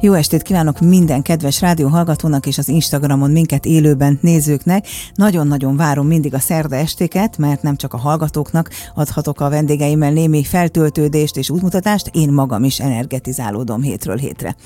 [0.00, 4.86] Jó estét kívánok minden kedves rádióhallgatónak és az Instagramon minket élőben nézőknek.
[5.14, 10.44] Nagyon-nagyon várom mindig a szerda estéket, mert nem csak a hallgatóknak adhatok a vendégeimmel némi
[10.44, 14.56] feltöltődést és útmutatást, én magam is energetizálódom hétről hétre.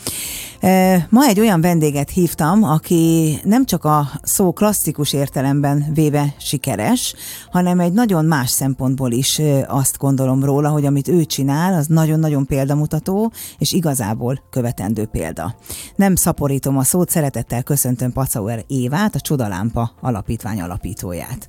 [0.60, 7.14] E, ma egy olyan vendéget hívtam, aki nem csak a szó klasszikus értelemben véve sikeres,
[7.51, 11.87] hanem egy nagyon más szempontból is e, azt gondolom róla, hogy amit ő csinál, az
[11.87, 15.54] nagyon-nagyon példamutató, és igazából követendő példa példa.
[15.96, 21.48] Nem szaporítom a szót, szeretettel köszöntöm Pacauer Évát, a Csodalámpa alapítvány alapítóját.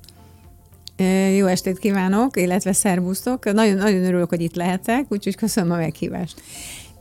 [1.36, 3.52] Jó estét kívánok, illetve szervusztok.
[3.52, 6.42] Nagyon, nagyon örülök, hogy itt lehetek, úgyhogy köszönöm a meghívást.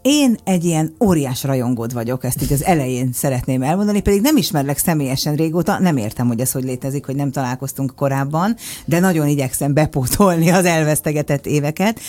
[0.02, 4.78] Én egy ilyen óriás rajongód vagyok, ezt így az elején szeretném elmondani, pedig nem ismerlek
[4.78, 9.74] személyesen régóta, nem értem, hogy ez hogy létezik, hogy nem találkoztunk korábban, de nagyon igyekszem
[9.74, 12.00] bepótolni az elvesztegetett éveket.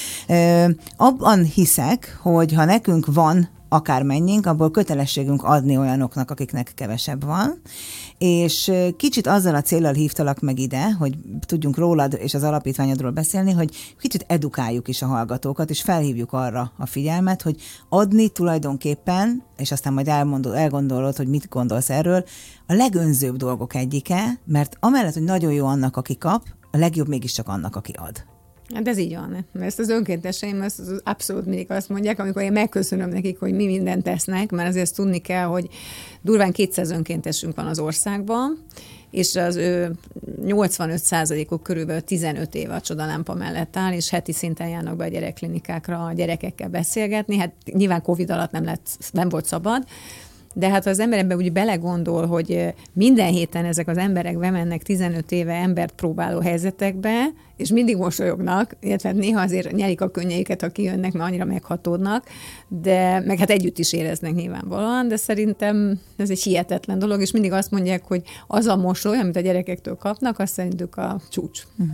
[0.96, 7.60] abban hiszek, hogy ha nekünk van akár menjünk, abból kötelességünk adni olyanoknak, akiknek kevesebb van,
[8.18, 11.14] és kicsit azzal a célral hívtalak meg ide, hogy
[11.46, 16.72] tudjunk rólad és az alapítványodról beszélni, hogy kicsit edukáljuk is a hallgatókat, és felhívjuk arra
[16.78, 22.24] a figyelmet, hogy adni tulajdonképpen, és aztán majd elmondod, elgondolod, hogy mit gondolsz erről,
[22.66, 27.48] a legönzőbb dolgok egyike, mert amellett, hogy nagyon jó annak, aki kap, a legjobb mégiscsak
[27.48, 28.33] annak, aki ad.
[28.74, 29.46] Hát ez így van.
[29.60, 33.66] Ezt az önkénteseim azt az abszolút mindig azt mondják, amikor én megköszönöm nekik, hogy mi
[33.66, 35.68] mindent tesznek, mert azért ezt tudni kell, hogy
[36.22, 38.58] durván 200 önkéntesünk van az országban,
[39.10, 39.90] és az ő
[40.42, 46.04] 85%-uk körülbelül 15 éve a csodalámpa mellett áll, és heti szinten járnak be a gyerekklinikákra
[46.04, 47.36] a gyerekekkel beszélgetni.
[47.36, 49.84] Hát nyilván Covid alatt nem, lett, nem volt szabad,
[50.54, 54.82] de hát ha az ember ebbe úgy belegondol, hogy minden héten ezek az emberek bemennek
[54.82, 57.24] 15 éve embert próbáló helyzetekbe,
[57.56, 62.26] és mindig mosolyognak, illetve néha azért nyerik a könnyeiket, ha kijönnek, mert annyira meghatódnak,
[62.68, 67.52] de meg hát együtt is éreznek nyilvánvalóan, de szerintem ez egy hihetetlen dolog, és mindig
[67.52, 71.62] azt mondják, hogy az a mosoly, amit a gyerekektől kapnak, azt szerintük a csúcs.
[71.76, 71.88] Mhm.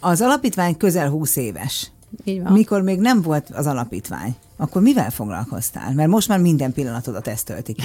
[0.00, 1.90] Az alapítvány közel 20 éves.
[2.24, 2.52] Így van.
[2.52, 5.92] Mikor még nem volt az alapítvány, akkor mivel foglalkoztál?
[5.92, 7.78] Mert most már minden pillanatodat ezt töltik.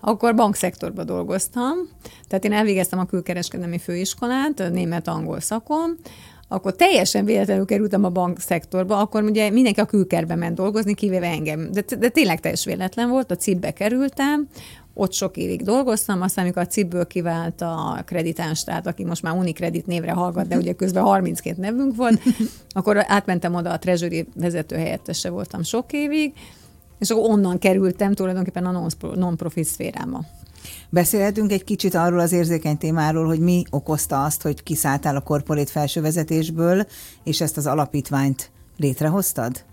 [0.00, 1.74] Akkor bankszektorban dolgoztam,
[2.28, 5.96] tehát én elvégeztem a külkereskedelmi főiskolát, német-angol szakon,
[6.48, 11.72] akkor teljesen véletlenül kerültem a bankszektorba, akkor ugye mindenki a külkerbe ment dolgozni, kivéve engem.
[11.72, 14.48] De, de tényleg teljes véletlen volt, a CIP-be kerültem,
[14.98, 19.34] ott sok évig dolgoztam, aztán amikor a CIP-ből kivált a kreditáns, tehát aki most már
[19.34, 22.22] Unicredit névre hallgat, de ugye közben 32 nevünk volt,
[22.68, 26.32] akkor átmentem oda, a Treasury vezető helyettese voltam sok évig,
[26.98, 30.24] és akkor onnan kerültem tulajdonképpen a non-profit szférába.
[30.90, 35.70] Beszélhetünk egy kicsit arról az érzékeny témáról, hogy mi okozta azt, hogy kiszálltál a korporét
[35.70, 36.86] felsővezetésből,
[37.24, 39.64] és ezt az alapítványt létrehoztad?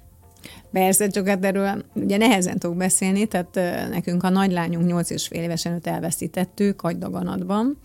[0.76, 3.56] Persze, csak hát erről ugye nehezen tudok beszélni, tehát
[3.90, 7.78] nekünk a nagylányunk 8 és fél évesen őt elveszítettük agydaganatban,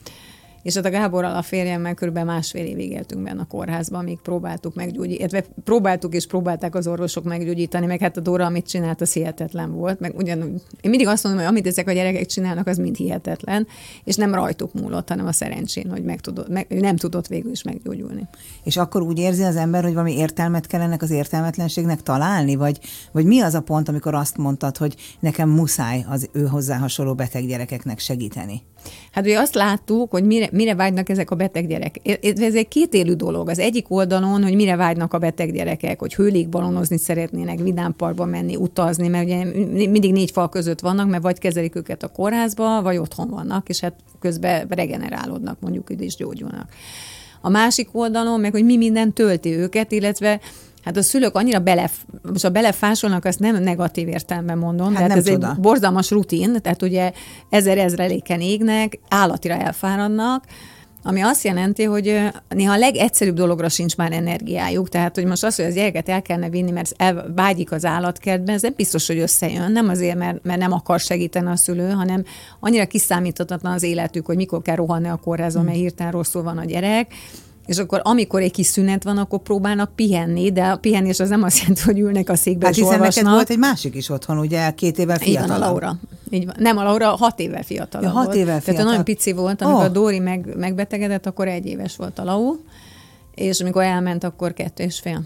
[0.62, 4.74] és hát a Gáborral a férjemmel körülbelül másfél évig éltünk benne a kórházban, amíg próbáltuk
[4.74, 9.12] meggyógyítani, illetve próbáltuk és próbálták az orvosok meggyógyítani, meg hát a Dóra, amit csinált, az
[9.12, 10.00] hihetetlen volt.
[10.00, 13.66] Meg ugyanúgy, én mindig azt mondom, hogy amit ezek a gyerekek csinálnak, az mind hihetetlen,
[14.04, 17.62] és nem rajtuk múlott, hanem a szerencsén, hogy meg tudott, meg, nem tudott végül is
[17.62, 18.28] meggyógyulni.
[18.64, 22.78] És akkor úgy érzi az ember, hogy valami értelmet kell ennek az értelmetlenségnek találni, vagy,
[23.12, 27.14] vagy mi az a pont, amikor azt mondtad, hogy nekem muszáj az ő hozzá hasonló
[27.14, 28.62] beteg gyerekeknek segíteni?
[29.12, 32.18] Hát ugye azt láttuk, hogy mire, mire vágynak ezek a beteg gyerekek.
[32.22, 33.48] Ez egy kétélű dolog.
[33.48, 39.08] Az egyik oldalon, hogy mire vágynak a beteg gyerekek, hogy hőlékbalonozni szeretnének, vidámparkba menni, utazni,
[39.08, 39.44] mert ugye
[39.88, 43.80] mindig négy fal között vannak, mert vagy kezelik őket a kórházba, vagy otthon vannak, és
[43.80, 46.68] hát közben regenerálódnak, mondjuk, is gyógyulnak.
[47.40, 50.40] A másik oldalon meg, hogy mi minden tölti őket, illetve
[50.84, 51.90] Hát a szülők annyira bele,
[52.22, 55.50] most a belefásolnak, azt nem negatív értelemben mondom, hát tehát ez csoda.
[55.50, 57.12] egy borzalmas rutin, tehát ugye
[57.50, 60.44] ezer ezreléken égnek, állatira elfáradnak,
[61.02, 65.56] ami azt jelenti, hogy néha a legegyszerűbb dologra sincs már energiájuk, tehát hogy most az,
[65.56, 69.18] hogy az gyereket el kellene vinni, mert el, vágyik az állatkertben, ez nem biztos, hogy
[69.18, 72.24] összejön, nem azért, mert, mert nem akar segíteni a szülő, hanem
[72.60, 76.64] annyira kiszámíthatatlan az életük, hogy mikor kell rohanni a kórházba, mert hirtelen rosszul van a
[76.64, 77.14] gyerek,
[77.70, 81.42] és akkor amikor egy kis szünet van, akkor próbálnak pihenni, de a pihenés az nem
[81.42, 83.24] azt jelenti, hogy ülnek a székbe hát és hiszen olvasnak.
[83.24, 85.58] neked volt egy másik is otthon, ugye két évvel fiatalabb.
[85.58, 85.98] Van, a Laura.
[86.30, 86.54] Így van.
[86.58, 88.74] Nem, a Laura hat évvel fiatalabb ja, hat évvel fiatal.
[88.74, 89.86] Tehát nagyon pici volt, amikor oh.
[89.86, 92.56] a Dóri meg, megbetegedett, akkor egy éves volt a Lau,
[93.34, 95.22] és amikor elment, akkor kettő és fél.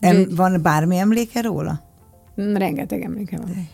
[0.00, 1.80] Em, van bármi emléke róla?
[2.34, 3.68] Rengeteg emléke van.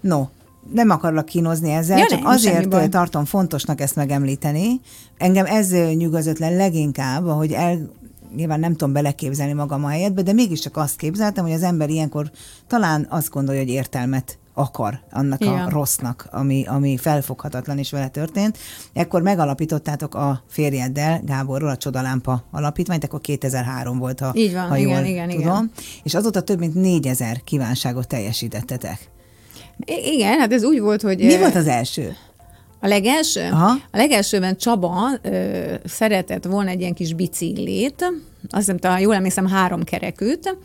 [0.00, 0.24] No,
[0.72, 2.88] nem akarlak kínozni ezzel, Ja, csak nem, azért baj.
[2.88, 4.80] tartom fontosnak ezt megemlíteni.
[5.18, 7.90] Engem ez nyugodott le leginkább, ahogy el,
[8.36, 12.30] nyilván nem tudom beleképzelni magam a helyetbe, de mégiscsak azt képzeltem, hogy az ember ilyenkor
[12.66, 15.54] talán azt gondolja, hogy értelmet akar annak Igen.
[15.54, 18.58] a rossznak, ami, ami felfoghatatlan is vele történt.
[18.92, 24.76] Ekkor megalapítottátok a férjeddel, Gáborról, a Csodalámpa alapítványt, akkor 2003 volt, ha, Így van, ha
[24.76, 25.40] igen, jól igen, tudom.
[25.42, 25.70] igen.
[26.02, 29.10] És azóta több mint 4000 kívánságot teljesítettetek.
[29.84, 31.18] I- Igen, hát ez úgy volt, hogy...
[31.18, 32.16] Mi volt az első?
[32.80, 33.48] A legelső?
[33.52, 33.68] Aha.
[33.90, 38.00] A legelsőben Csaba ö, szeretett volna egy ilyen kis biciklét,
[38.50, 40.56] azt hiszem, talán jól emlékszem, három kerekűt,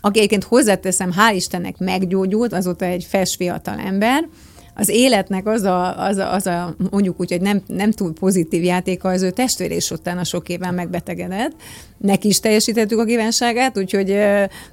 [0.00, 4.28] aki egyébként hozzáteszem, hál' Istennek meggyógyult, azóta egy fes fiatal ember,
[4.78, 8.64] az életnek az a, az a, az a mondjuk úgy, hogy nem, nem túl pozitív
[8.64, 11.52] játéka, az ő testvér is utána sok éven megbetegedett.
[11.98, 14.18] Neki is teljesítettük a kívánságát, úgyhogy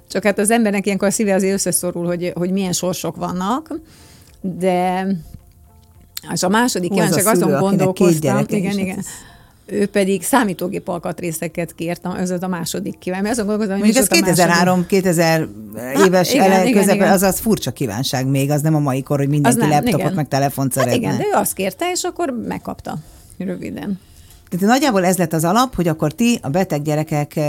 [0.09, 3.79] csak hát az embernek ilyenkor a szíve azért összeszorul, hogy, hogy milyen sorsok vannak,
[4.41, 5.07] de
[6.33, 8.97] és a második szülő, azon gondolkoztam, igen, igen.
[8.97, 9.05] ez-
[9.73, 13.31] Ő pedig számítógép alkatrészeket kért, az a második kívánság.
[13.31, 14.85] Azon gondolkoztam, hogy Mondjuk ez mi is volt a második.
[14.85, 17.11] 2003 2000 Ah, éves igen, ele, igen, közepén, igen.
[17.11, 20.13] az az furcsa kívánság még, az nem a mai kor, hogy mindenki nem, laptopot igen.
[20.13, 21.07] meg telefont Hát szeretne.
[21.07, 22.97] igen, de ő azt kérte, és akkor megkapta.
[23.37, 23.99] Röviden.
[24.49, 27.39] Tehát nagyjából ez lett az alap, hogy akkor ti a beteg gyerekek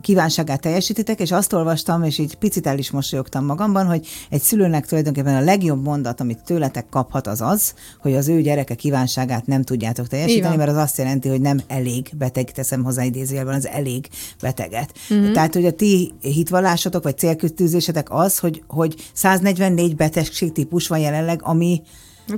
[0.00, 4.86] kívánságát teljesítitek, és azt olvastam, és így picit el is mosolyogtam magamban, hogy egy szülőnek
[4.86, 9.62] tulajdonképpen a legjobb mondat, amit tőletek kaphat, az az, hogy az ő gyereke kívánságát nem
[9.62, 14.08] tudjátok teljesíteni, mert az azt jelenti, hogy nem elég beteg, teszem hozzá idézőjelben, az elég
[14.40, 14.92] beteget.
[15.08, 15.18] Mhm.
[15.18, 15.32] Mm-hmm.
[15.32, 21.82] Tehát, hogy a ti hitvallásotok, vagy célkütőzésetek az, hogy, hogy 144 betegségtípus van jelenleg, ami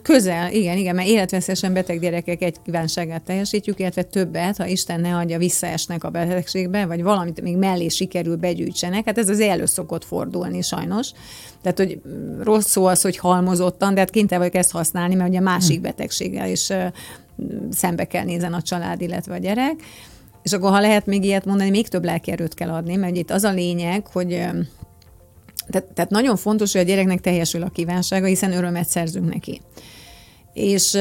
[0.03, 5.17] Közel, igen, igen, mert életveszélyesen beteg gyerekek egy kívánságát teljesítjük, illetve többet, ha Isten ne
[5.17, 9.05] adja, visszaesnek a betegségbe, vagy valamit még mellé sikerül begyűjtsenek.
[9.05, 11.11] Hát ez az elő szokott fordulni sajnos.
[11.63, 15.29] Tehát, hogy mm, rossz szó az, hogy halmozottan, de hát kénytelen vagyok ezt használni, mert
[15.29, 16.69] ugye másik betegséggel is
[17.71, 19.75] szembe kell nézen a család, illetve a gyerek.
[20.43, 23.31] És akkor, ha lehet még ilyet mondani, még több lelki erőt kell adni, mert itt
[23.31, 24.47] az a lényeg, hogy
[25.71, 29.61] tehát, tehát nagyon fontos, hogy a gyereknek teljesül a kívánsága, hiszen örömet szerzünk neki.
[30.53, 30.93] És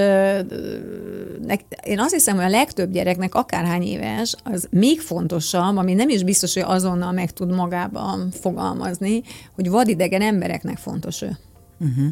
[1.46, 6.10] nek, én azt hiszem, hogy a legtöbb gyereknek, akárhány éves, az még fontosabb, ami nem
[6.10, 9.22] is biztos, hogy azonnal meg tud magában fogalmazni,
[9.56, 11.38] hogy vadidegen embereknek fontos ő.
[11.80, 12.06] Uh-huh.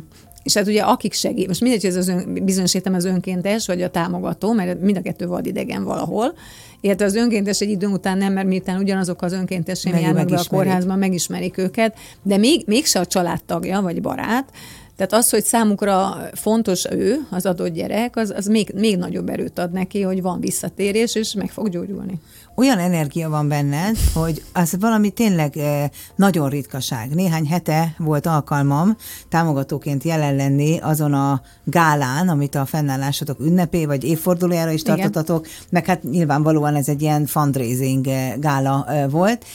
[0.43, 3.81] És hát ugye akik segít, most mindegy, hogy ez az ön, bizonyos az önkéntes, vagy
[3.81, 6.33] a támogató, mert mind a kettő vadidegen valahol,
[6.81, 10.43] illetve az önkéntes egy idő után nem, mert miután ugyanazok az önkéntesén járnak be a
[10.49, 14.49] kórházban, megismerik őket, de még, mégse a családtagja, vagy barát,
[14.97, 19.59] tehát az, hogy számukra fontos ő, az adott gyerek, az, az még, még nagyobb erőt
[19.59, 22.19] ad neki, hogy van visszatérés, és meg fog gyógyulni.
[22.55, 27.09] olyan energia van benned, hogy az valami tényleg eh, nagyon ritkaság.
[27.09, 28.95] Néhány hete volt alkalmam
[29.29, 34.95] támogatóként jelen lenni azon a gálán, amit a fennállásotok ünnepé, vagy évfordulójára is Igen.
[34.95, 39.45] tartottatok, meg hát nyilvánvalóan ez egy ilyen fundraising eh, gála eh, volt,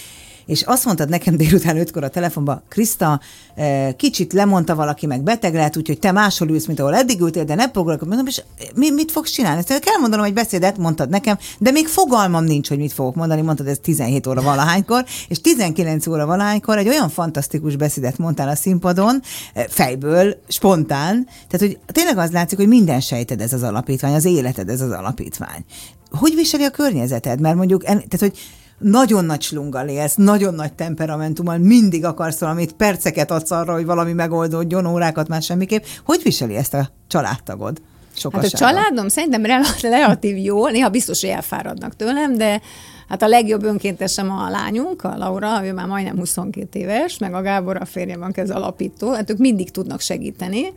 [0.46, 3.20] és azt mondtad nekem délután ötkor a telefonban, Kriszta,
[3.54, 7.44] eh, kicsit lemondta valaki, meg beteg lehet, úgyhogy te máshol ülsz, mint ahol eddig ültél,
[7.44, 8.08] de ne foglalkozz.
[8.08, 8.42] Mondom, és
[8.74, 9.58] mi, mit fogsz csinálni?
[9.58, 13.40] Ezt kell mondanom egy beszédet, mondtad nekem, de még fogalmam nincs, hogy mit fogok mondani,
[13.40, 18.54] mondtad ez 17 óra valahánykor, és 19 óra valahánykor egy olyan fantasztikus beszédet mondtál a
[18.54, 19.22] színpadon,
[19.54, 24.24] eh, fejből, spontán, tehát hogy tényleg az látszik, hogy minden sejted ez az alapítvány, az
[24.24, 25.64] életed ez az alapítvány.
[26.10, 27.40] Hogy viseli a környezeted?
[27.40, 28.38] Mert mondjuk, tehát hogy
[28.82, 34.12] nagyon nagy slunggal élsz, nagyon nagy temperamentummal, mindig akarsz valamit, perceket adsz arra, hogy valami
[34.12, 35.84] megoldódjon, órákat már semmiképp.
[36.04, 37.80] Hogy viseli ezt a családtagod?
[37.80, 38.56] Hát a Sokasága.
[38.56, 42.60] családom szerintem rel- relatív jó, néha biztos, hogy elfáradnak tőlem, de
[43.08, 47.42] hát a legjobb önkéntesem a lányunk, a Laura, ő már majdnem 22 éves, meg a
[47.42, 50.72] Gábor a férjem, aki az alapító, hát ők mindig tudnak segíteni.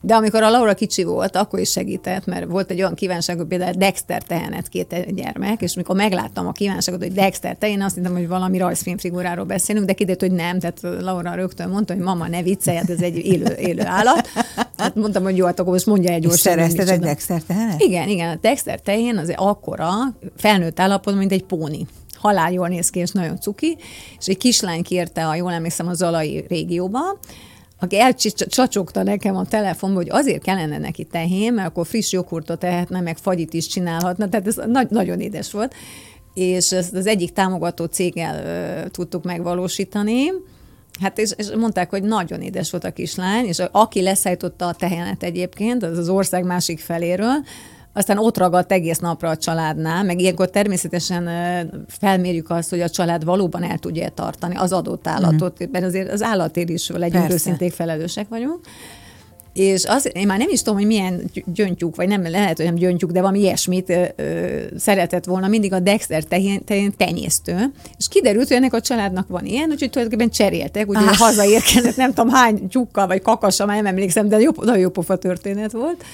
[0.00, 3.46] De amikor a Laura kicsi volt, akkor is segített, mert volt egy olyan kívánság, hogy
[3.46, 7.94] például Dexter tehenet két gyermek, és mikor megláttam a kívánságot, hogy Dexter te, én azt
[7.94, 12.28] hittem, hogy valami rajzfilmfiguráról beszélünk, de kiderült, hogy nem, tehát Laura rögtön mondta, hogy mama,
[12.28, 14.28] ne viccelj, hát ez egy élő, élő állat.
[14.76, 16.52] Hát mondtam, hogy jó, hát akkor most mondja egy gyorsan.
[16.52, 17.00] szerezted egy.
[17.00, 17.80] Dexter tehenet?
[17.80, 19.90] Igen, igen, a Dexter tehén az akkora,
[20.36, 21.86] felnőtt állapotban, mint egy póni.
[22.14, 23.76] Halál jól néz ki, és nagyon cuki,
[24.18, 27.00] és egy kislány kérte, ha jól emlékszem, a Zalai régióba,
[27.80, 33.00] aki elcsacsogta nekem a telefonba, hogy azért kellene neki tehén, mert akkor friss joghurtot ehetne,
[33.00, 35.74] meg fagyit is csinálhatna, tehát ez nagy, nagyon édes volt.
[36.34, 40.32] És ezt az egyik támogató céggel ö, tudtuk megvalósítani,
[41.00, 45.22] Hát és, és mondták, hogy nagyon édes volt a kislány, és aki leszállította a tehenet
[45.22, 47.44] egyébként, az az ország másik feléről,
[47.96, 51.28] aztán ott ragadt egész napra a családnál, meg ilyenkor természetesen
[51.88, 56.22] felmérjük azt, hogy a család valóban el tudja tartani az adott állatot, mert azért az
[56.22, 58.60] állatért is legyünk őszinték felelősek vagyunk.
[59.52, 62.74] és az, én már nem is tudom, hogy milyen gyöngyük, vagy nem lehet, hogy nem
[62.74, 68.08] gyöngyük, de valami ilyesmit ö, ö, szeretett volna mindig a Dexter tehén, tehén, tenyésztő, és
[68.08, 71.16] kiderült, hogy ennek a családnak van ilyen, úgyhogy tulajdonképpen cseréltek, úgyhogy ah.
[71.16, 75.16] hazaérkezett, nem tudom hány tyúkkal, vagy kakassa, már nem emlékszem, de jó, nagyon jó pofa
[75.16, 76.04] történet volt.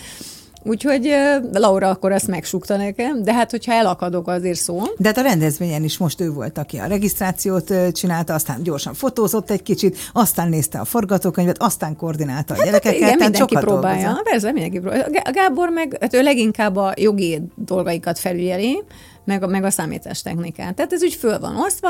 [0.65, 1.15] Úgyhogy
[1.53, 4.83] Laura akkor ezt megsukta nekem, de hát hogyha elakadok, azért szó.
[4.97, 9.51] De hát a rendezvényen is most ő volt, aki a regisztrációt csinálta, aztán gyorsan fotózott
[9.51, 12.99] egy kicsit, aztán nézte a forgatókönyvet, aztán koordinálta a hát gyerekeket.
[12.99, 14.03] Igen, mindenki próbálja.
[14.03, 14.29] Dolgozott.
[14.31, 15.07] Persze, mindenki próbálja.
[15.25, 18.83] A Gábor meg, hát ő leginkább a jogi dolgaikat felügyeli,
[19.25, 20.75] meg, meg a számítástechnikát.
[20.75, 21.89] Tehát ez úgy föl van osztva,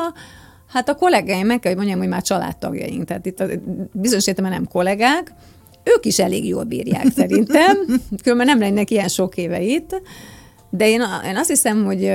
[0.72, 3.46] Hát a kollégáim, meg kell, hogy mondjam, hogy már családtagjaink, tehát itt a,
[3.92, 5.32] bizonyos értelemben nem kollégák,
[5.84, 7.76] ők is elég jól bírják szerintem,
[8.22, 10.00] különben nem lennek ilyen sok éve itt,
[10.70, 12.06] de én, én azt hiszem, hogy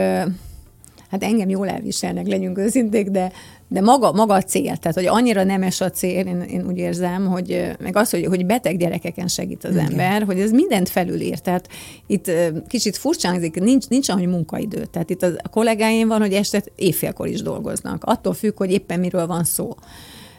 [1.11, 3.31] hát engem jól elviselnek, legyünk őszinték, de,
[3.67, 7.25] de maga, maga a cél, tehát hogy annyira nemes a cél, én, én úgy érzem,
[7.25, 9.85] hogy meg az, hogy, hogy beteg gyerekeken segít az Igen.
[9.85, 11.39] ember, hogy ez mindent felülír.
[11.39, 11.67] Tehát
[12.07, 12.31] itt
[12.67, 14.85] kicsit furcsa hangzik, nincs, nincs annyi munkaidő.
[14.85, 18.03] Tehát itt a kollégáim van, hogy este éjfélkor is dolgoznak.
[18.03, 19.75] Attól függ, hogy éppen miről van szó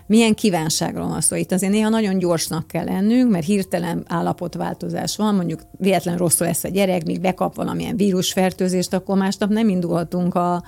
[0.09, 1.37] milyen kívánságról van szó.
[1.37, 6.65] Itt azért néha nagyon gyorsnak kell lennünk, mert hirtelen állapotváltozás van, mondjuk véletlen rosszul lesz
[6.65, 10.62] a gyerek, míg bekap valamilyen vírusfertőzést, akkor másnap nem indulhatunk a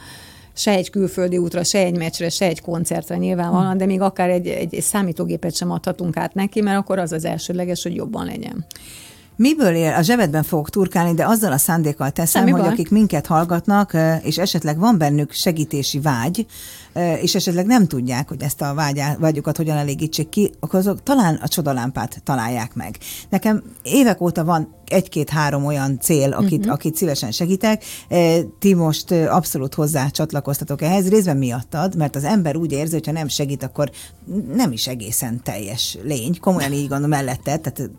[0.52, 4.46] se egy külföldi útra, se egy meccsre, se egy koncertre nyilvánvalóan, de még akár egy,
[4.46, 8.66] egy számítógépet sem adhatunk át neki, mert akkor az az elsődleges, hogy jobban legyen.
[9.40, 9.94] Miből él?
[9.94, 12.70] A zsebedben fogok turkálni, de azzal a szándékkal teszem, Semmi hogy baj.
[12.70, 16.46] akik minket hallgatnak, és esetleg van bennük segítési vágy,
[17.20, 21.34] és esetleg nem tudják, hogy ezt a vágyá, vágyukat hogyan elégítsék ki, akkor azok talán
[21.34, 22.98] a csodalámpát találják meg.
[23.28, 26.72] Nekem évek óta van egy-két-három olyan cél, akit, uh-huh.
[26.72, 27.84] akit szívesen segítek.
[28.58, 33.12] Ti most abszolút hozzá csatlakoztatok ehhez, részben miattad, mert az ember úgy érzi, hogy ha
[33.12, 33.90] nem segít, akkor
[34.54, 36.38] nem is egészen teljes lény.
[36.40, 37.90] Komolyan így gondolom mellette, tehát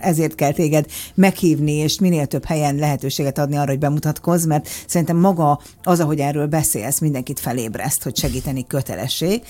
[0.00, 5.16] ezért kell téged meghívni, és minél több helyen lehetőséget adni arra, hogy bemutatkozz, mert szerintem
[5.16, 9.42] maga az, ahogy erről beszélsz, mindenkit felébreszt, hogy segíteni kötelesség.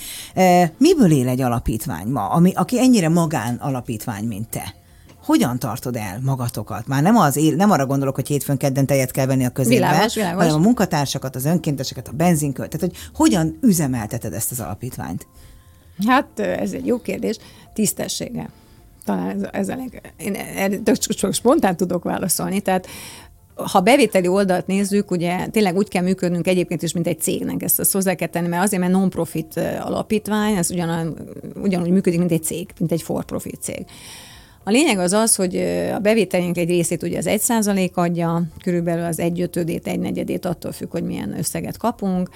[0.79, 4.75] Miből él egy alapítvány ma, ami, aki ennyire magán alapítvány, mint te?
[5.28, 6.87] Hogyan tartod el magatokat?
[6.87, 9.75] Már nem, az él, nem arra gondolok, hogy hétfőn kedden tejet kell venni a közébe,
[9.75, 10.42] világos, világos.
[10.42, 12.70] hanem a munkatársakat, az önkénteseket, a benzinkölt.
[12.70, 15.26] Tehát, hogy hogyan üzemelteted ezt az alapítványt?
[16.06, 17.37] Hát ez egy jó kérdés.
[17.73, 18.49] Tisztessége.
[19.04, 20.12] Talán ez, ez a leg...
[20.16, 22.61] Én erre csak spontán tudok válaszolni.
[22.61, 22.87] Tehát
[23.54, 27.78] ha bevételi oldalt nézzük, ugye tényleg úgy kell működnünk egyébként is, mint egy cégnek, ezt
[27.78, 31.18] azt hozzá kell tenni, mert azért, mert non-profit alapítvány, ez ugyan,
[31.62, 33.87] ugyanúgy működik, mint egy cég, mint egy for-profit cég.
[34.69, 35.57] A lényeg az az, hogy
[35.95, 40.45] a bevételünk egy részét ugye az egy százalék adja, körülbelül az egy ötödét, egy negyedét
[40.45, 42.31] attól függ, hogy milyen összeget kapunk.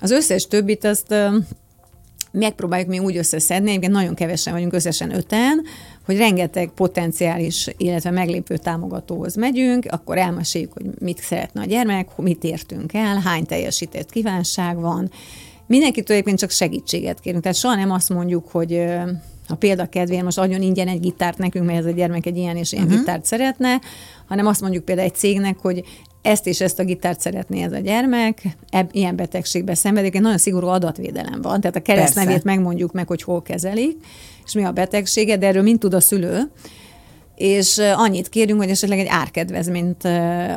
[0.00, 1.14] Az összes többit azt
[2.30, 5.62] megpróbáljuk mi úgy összeszedni, egyébként nagyon kevesen vagyunk, összesen öten,
[6.04, 12.44] hogy rengeteg potenciális, illetve meglépő támogatóhoz megyünk, akkor elmeséljük, hogy mit szeretne a gyermek, mit
[12.44, 15.10] értünk el, hány teljesített kívánság van.
[15.66, 17.42] Mindenkitől egyébként csak segítséget kérünk.
[17.42, 18.84] Tehát soha nem azt mondjuk, hogy
[19.48, 22.56] a példa kedvéért most adjon ingyen egy gitárt nekünk, mert ez a gyermek egy ilyen
[22.56, 22.98] és ilyen uh-huh.
[22.98, 23.80] gitárt szeretne,
[24.26, 25.84] hanem azt mondjuk például egy cégnek, hogy
[26.22, 30.38] ezt és ezt a gitárt szeretné ez a gyermek, ebb, ilyen betegségbe szenvedik, egy nagyon
[30.38, 33.96] szigorú adatvédelem van, tehát a keresztnevét megmondjuk meg, hogy hol kezelik,
[34.44, 36.50] és mi a betegsége, de erről mind tud a szülő,
[37.42, 40.04] és annyit kérünk, hogy esetleg egy árkedvezményt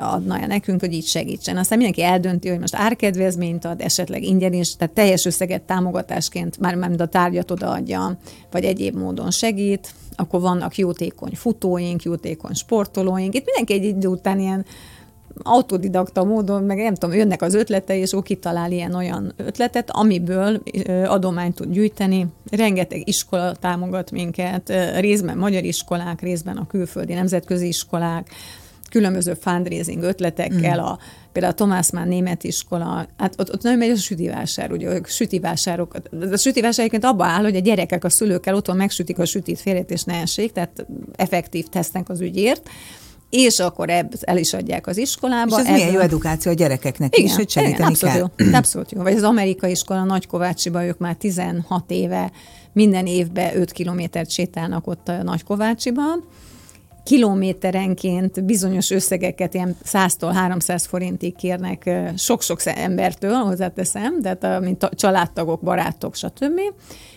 [0.01, 1.57] adna el nekünk, hogy így segítsen.
[1.57, 6.75] Aztán mindenki eldönti, hogy most árkedvezményt ad, esetleg ingyen is, tehát teljes összeget támogatásként, már
[6.75, 8.17] nem a tárgyat odaadja,
[8.51, 13.35] vagy egyéb módon segít, akkor vannak jótékony futóink, jótékony sportolóink.
[13.35, 14.65] Itt mindenki egy idő után ilyen
[15.43, 20.61] autodidakta módon, meg nem tudom, jönnek az ötletei, és ő kitalál ilyen-olyan ötletet, amiből
[21.05, 22.27] adományt tud gyűjteni.
[22.51, 28.29] Rengeteg iskola támogat minket, részben magyar iskolák, részben a külföldi nemzetközi iskolák,
[28.89, 30.83] különböző fundraising ötletekkel, mm.
[30.83, 30.97] a,
[31.31, 34.99] például a Tomás már német iskola, hát ott, ott nagyon megy a sütivásár, ugye a
[35.05, 36.09] sütivásárokat.
[36.31, 39.91] A sütivásár egyébként abba áll, hogy a gyerekek a szülőkkel otthon megsütik a sütit félét
[39.91, 42.69] és ne essék, tehát effektív tesznek az ügyért
[43.43, 45.61] és akkor ebb el is adják az iskolába.
[45.61, 48.47] És ez milyen jó edukáció a gyerekeknek igen, is, hogy segíteni igen, abszolút kell.
[48.47, 49.01] Jó, abszolút jó.
[49.01, 52.31] Vagy az amerikai iskola Nagykovácsiba, ők már 16 éve
[52.73, 56.23] minden évben 5 kilométert sétálnak ott a Nagykovácsiban,
[57.05, 65.61] kilométerenként bizonyos összegeket, ilyen 100-tól 300 forintig kérnek sok-sok embertől, hozzáteszem, tehát mint a családtagok,
[65.61, 66.59] barátok, stb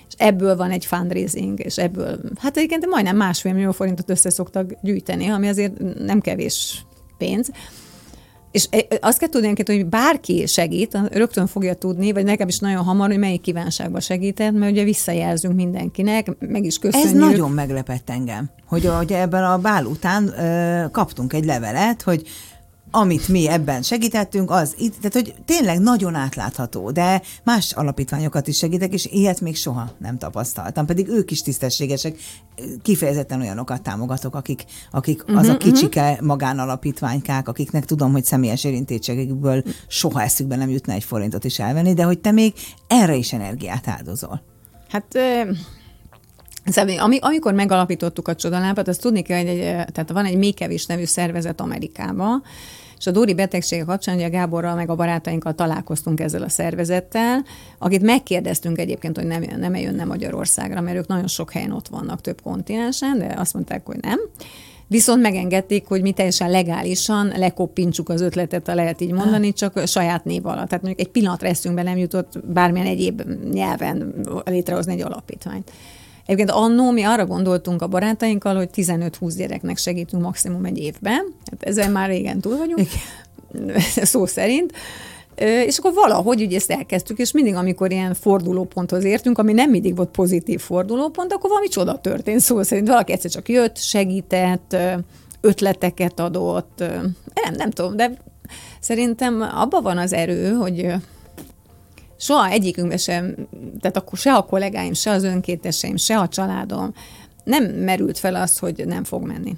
[0.09, 4.73] és ebből van egy fundraising, és ebből, hát egyébként majdnem másfél millió forintot össze szoktak
[4.83, 6.85] gyűjteni, ami azért nem kevés
[7.19, 7.51] pénz.
[8.51, 8.69] És
[9.01, 13.19] azt kell tudni, hogy bárki segít, rögtön fogja tudni, vagy nekem is nagyon hamar, hogy
[13.19, 17.11] melyik kívánságba segített, mert ugye visszajelzünk mindenkinek, meg is köszönjük.
[17.11, 22.23] Ez nagyon meglepett engem, hogy, hogy ebben a bál után ö, kaptunk egy levelet, hogy
[22.91, 28.57] amit mi ebben segítettünk, az itt, tehát hogy tényleg nagyon átlátható, de más alapítványokat is
[28.57, 32.19] segítek, és ilyet még soha nem tapasztaltam, pedig ők is tisztességesek,
[32.83, 35.75] kifejezetten olyanokat támogatok, akik, akik uh-huh, az a mhm, mhm.
[35.75, 36.27] kicsike uh-huh.
[36.27, 42.03] magánalapítványkák, akiknek tudom, hogy személyes érintétségekből soha eszükbe nem jutna egy forintot is elvenni, de
[42.03, 42.55] hogy te még
[42.87, 44.43] erre is energiát áldozol.
[44.89, 45.19] Hát
[46.71, 50.87] Szóval, ami, amikor megalapítottuk a csodalámpát, azt tudni kell, hogy egy, tehát van egy Mékevis
[50.87, 52.43] nevű szervezet Amerikában,
[52.99, 57.45] és a Dóri betegsége kapcsán ugye Gáborral meg a barátainkkal találkoztunk ezzel a szervezettel,
[57.79, 62.21] akit megkérdeztünk egyébként, hogy nem, nem jönne Magyarországra, mert ők nagyon sok helyen ott vannak,
[62.21, 64.19] több kontinensen, de azt mondták, hogy nem.
[64.87, 70.25] Viszont megengedték, hogy mi teljesen legálisan lekoppintsuk az ötletet, ha lehet így mondani, csak saját
[70.25, 70.69] név alatt.
[70.69, 73.23] Tehát mondjuk egy pillanatra eszünkbe nem jutott bármilyen egyéb
[73.53, 75.71] nyelven létrehozni egy alapítványt.
[76.29, 81.35] Egyébként annó mi arra gondoltunk a barátainkkal, hogy 15-20 gyereknek segítünk maximum egy évben.
[81.51, 82.81] Hát ezzel már régen túl vagyunk,
[83.53, 83.81] Igen.
[84.13, 84.73] szó szerint.
[85.67, 89.97] És akkor valahogy ugye ezt elkezdtük, és mindig, amikor ilyen fordulóponthoz értünk, ami nem mindig
[89.97, 92.89] volt pozitív fordulópont, akkor valami csoda történt szó szerint.
[92.89, 94.77] Valaki egyszer csak jött, segített,
[95.41, 96.79] ötleteket adott,
[97.35, 98.13] nem, nem tudom, de
[98.81, 100.93] szerintem abban van az erő, hogy
[102.19, 103.35] soha egyikünkben sem,
[103.81, 106.95] tehát akkor se a kollégáim, se az önkéteseim, se a családom
[107.45, 109.57] nem merült fel az, hogy nem fog menni.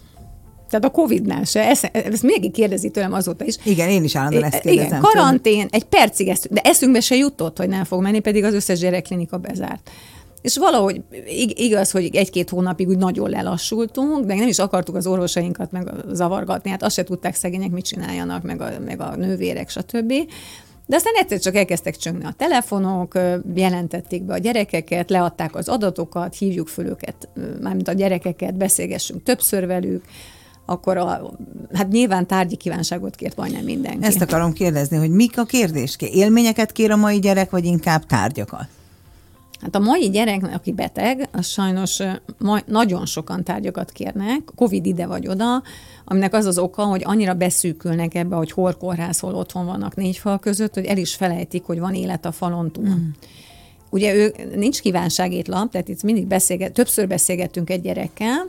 [0.71, 3.57] Tehát a Covid-nál se, ezt, ezt még kérdezi tőlem azóta is.
[3.65, 4.87] Igen, én is állandóan ezt kérdezem.
[4.87, 8.55] Igen, karantén, egy percig ezt, de eszünkbe se jutott, hogy nem fog menni, pedig az
[8.55, 9.91] összes gyerekklinika bezárt.
[10.43, 11.03] És valahogy
[11.55, 16.71] igaz, hogy egy-két hónapig úgy nagyon lelassultunk, de nem is akartuk az orvosainkat meg zavargatni,
[16.71, 20.13] hát azt se tudták szegények, mit csináljanak, meg a, meg a nővérek, stb.
[20.91, 23.19] De aztán egyszer csak elkezdtek csöngni a telefonok,
[23.55, 27.29] jelentették be a gyerekeket, leadták az adatokat, hívjuk föl őket,
[27.61, 30.05] mármint a gyerekeket, beszélgessünk többször velük,
[30.67, 31.31] akkor a,
[31.73, 34.05] hát nyilván tárgyi kívánságot kért majdnem mindenki.
[34.07, 35.97] Ezt akarom kérdezni, hogy mik a kérdés?
[35.99, 38.69] Élményeket kér a mai gyerek, vagy inkább tárgyakat?
[39.61, 41.99] Hát a mai gyerek, aki beteg, az sajnos
[42.39, 45.63] ma, nagyon sokan tárgyakat kérnek, Covid ide vagy oda,
[46.05, 50.17] aminek az az oka, hogy annyira beszűkülnek ebbe, hogy hol kórház, hol otthon vannak négy
[50.17, 52.89] fal között, hogy el is felejtik, hogy van élet a falon túl.
[52.89, 53.09] Mm.
[53.91, 58.47] Ugye ő nincs kívánságétlap, tehát itt mindig beszélget, többször beszélgettünk egy gyerekkel,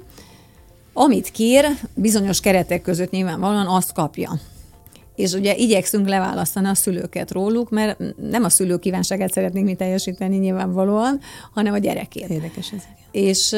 [0.93, 4.39] amit kér, bizonyos keretek között nyilvánvalóan azt kapja.
[5.21, 10.37] És ugye igyekszünk leválasztani a szülőket róluk, mert nem a szülő kívánságát szeretnénk mi teljesíteni
[10.37, 11.19] nyilvánvalóan,
[11.53, 12.29] hanem a gyerekét.
[12.29, 12.81] Érdekes ez.
[13.11, 13.49] És,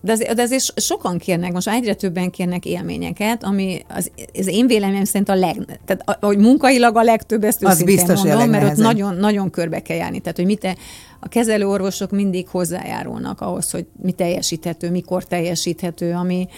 [0.00, 4.66] de, azért, de azért sokan kérnek, most egyre többen kérnek élményeket, ami az, az én
[4.66, 8.84] véleményem szerint a leg, tehát hogy munkailag a legtöbb, ezt az biztos, mondom, mert ott
[8.84, 10.20] nagyon, nagyon körbe kell járni.
[10.20, 10.76] Tehát, hogy mit te,
[11.20, 16.48] a kezelő orvosok mindig hozzájárulnak ahhoz, hogy mi teljesíthető, mikor teljesíthető, ami,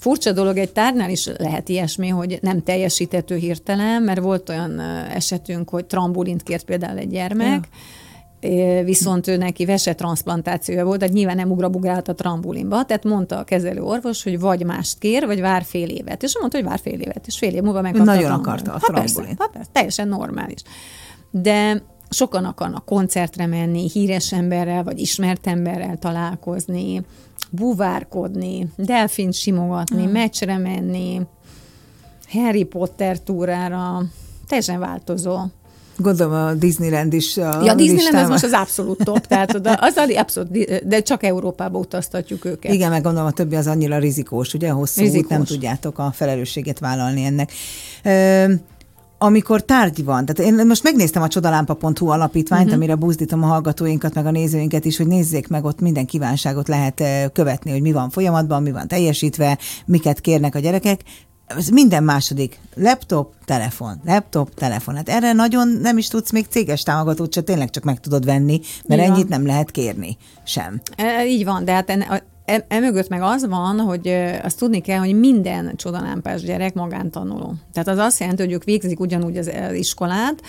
[0.00, 5.70] Furcsa dolog, egy tárnál is lehet ilyesmi, hogy nem teljesítető hirtelen, mert volt olyan esetünk,
[5.70, 7.68] hogy trambulint kért például egy gyermek,
[8.40, 8.84] ja.
[8.84, 13.82] viszont ő neki vesetransplantációja volt, tehát nyilván nem ugrabugrált a trambulinba, tehát mondta a kezelő
[13.82, 16.22] orvos, hogy vagy mást kér, vagy vár fél évet.
[16.22, 18.78] És mondta, hogy vár fél évet, és fél év múlva megkapta Nagyon a akarta a
[18.78, 19.06] trambulin.
[19.06, 20.62] Hát persze, hát persze, teljesen normális.
[21.30, 27.02] De sokan akarnak koncertre menni, híres emberrel, vagy ismert emberrel találkozni,
[27.50, 30.12] buvárkodni, delfint simogatni, hmm.
[30.12, 31.20] meccsre menni,
[32.28, 34.02] Harry Potter túrára,
[34.46, 35.38] teljesen változó.
[35.96, 39.72] Gondolom a Disneyland is a Ja, a Disneyland az most az abszolút top, tehát oda,
[39.72, 42.72] az abszolút, de csak Európába utaztatjuk őket.
[42.72, 45.22] Igen, meg gondolom a többi az annyira rizikós, ugye, hosszú rizikós.
[45.22, 47.52] út, nem tudjátok a felelősséget vállalni ennek.
[48.04, 48.52] Ö,
[49.22, 52.76] amikor tárgy van, tehát én most megnéztem a csodalámpa.hu alapítványt, uh-huh.
[52.76, 57.00] amire buzdítom a hallgatóinkat, meg a nézőinket is, hogy nézzék meg, ott minden kívánságot lehet
[57.00, 61.00] eh, követni, hogy mi van folyamatban, mi van teljesítve, miket kérnek a gyerekek.
[61.46, 64.96] Ez minden második laptop, telefon, laptop, telefon.
[64.96, 68.60] Hát erre nagyon nem is tudsz még céges támogatót, csak tényleg csak meg tudod venni,
[68.86, 69.12] mert Igen.
[69.12, 70.80] ennyit nem lehet kérni sem.
[70.96, 72.22] E, így van, de hát enne,
[72.68, 74.08] emögött meg az van, hogy
[74.42, 77.54] azt tudni kell, hogy minden csodalámpás gyerek magántanuló.
[77.72, 80.42] Tehát az azt jelenti, hogy ők végzik ugyanúgy az iskolát,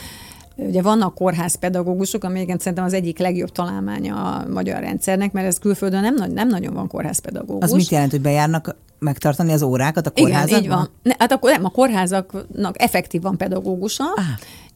[0.55, 6.01] Ugye vannak kórházpedagógusok, ami szerintem az egyik legjobb találmánya a magyar rendszernek, mert ez külföldön
[6.01, 7.63] nem, nem nagyon van kórházpedagógus.
[7.63, 10.47] Az mit jelent, hogy bejárnak megtartani az órákat a kórházakban?
[10.49, 10.89] Igen, így van.
[11.03, 14.23] Ne, hát akkor nem, a kórházaknak effektív van pedagógusa, ah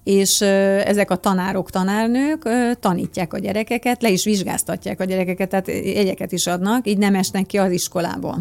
[0.06, 0.41] és
[0.86, 6.48] ezek a tanárok, tanárnők tanítják a gyerekeket, le is vizsgáztatják a gyerekeket, tehát jegyeket is
[6.48, 8.38] adnak, így nem esnek ki az iskolából.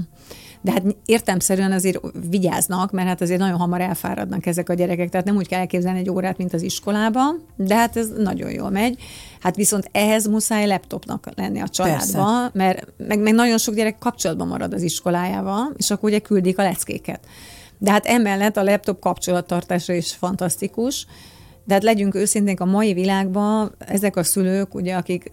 [0.61, 2.00] De hát értemszerűen azért
[2.31, 5.98] vigyáznak, mert hát azért nagyon hamar elfáradnak ezek a gyerekek, tehát nem úgy kell elképzelni
[5.98, 9.03] egy órát, mint az iskolában, de hát ez nagyon jól megy.
[9.40, 14.48] Hát viszont ehhez muszáj laptopnak lenni a családban, mert meg, meg nagyon sok gyerek kapcsolatban
[14.48, 17.20] marad az iskolájával, és akkor ugye küldik a leckéket.
[17.79, 21.07] De hát emellett a laptop kapcsolattartása is fantasztikus,
[21.64, 25.31] de hát legyünk őszinték, a mai világban ezek a szülők, ugye, akik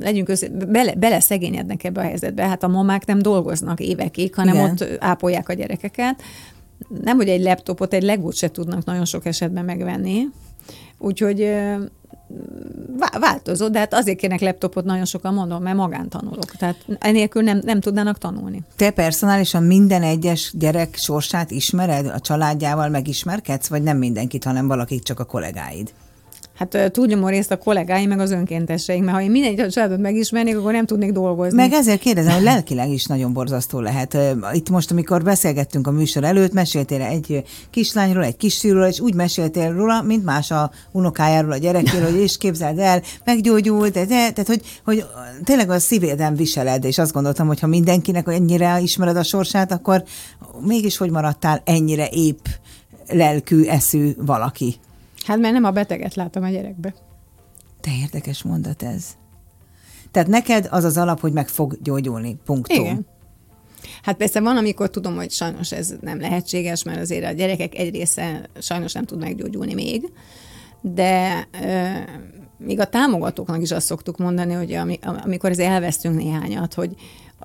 [0.00, 2.48] legyünk össze, bele, bele szegényednek ebbe a helyzetbe.
[2.48, 4.70] Hát a mamák nem dolgoznak évekig, hanem Igen.
[4.70, 6.22] ott ápolják a gyerekeket.
[7.02, 10.28] Nem, hogy egy laptopot, egy legót se tudnak nagyon sok esetben megvenni.
[10.98, 11.52] Úgyhogy
[13.20, 16.56] változó, de hát azért kérnek laptopot nagyon sokan mondom, mert magántanulók.
[16.56, 18.62] Tehát enélkül nem, nem tudnának tanulni.
[18.76, 22.06] Te personálisan minden egyes gyerek sorsát ismered?
[22.06, 25.92] A családjával megismerkedsz, vagy nem mindenkit, hanem valakit csak a kollégáid?
[26.60, 30.72] Hát túlnyomó részt a kollégáim, meg az önkénteseink, mert ha én minden családot megismernék, akkor
[30.72, 31.56] nem tudnék dolgozni.
[31.56, 34.18] Meg ezért kérdezem, hogy lelkileg is nagyon borzasztó lehet.
[34.52, 39.72] Itt most, amikor beszélgettünk a műsor előtt, meséltél egy kislányról, egy kisfiúról, és úgy meséltél
[39.72, 44.62] róla, mint más a unokájáról, a gyerekéről, hogy és képzeld el, meggyógyult, de, tehát hogy,
[44.84, 45.04] hogy
[45.44, 50.04] tényleg a szívéden viseled, és azt gondoltam, hogy ha mindenkinek ennyire ismered a sorsát, akkor
[50.66, 52.44] mégis hogy maradtál ennyire épp
[53.08, 54.76] lelkű, eszű valaki?
[55.30, 56.94] Hát mert nem a beteget látom a gyerekbe.
[57.80, 59.04] Te érdekes mondat ez.
[60.10, 62.36] Tehát neked az az alap, hogy meg fog gyógyulni.
[62.44, 62.84] Punktum.
[62.84, 63.06] Igen.
[64.02, 67.94] Hát persze van, amikor tudom, hogy sajnos ez nem lehetséges, mert azért a gyerekek egy
[67.94, 70.12] része sajnos nem tud meggyógyulni még,
[70.80, 72.08] de euh,
[72.58, 74.72] még a támogatóknak is azt szoktuk mondani, hogy
[75.24, 76.94] amikor ez elvesztünk néhányat, hogy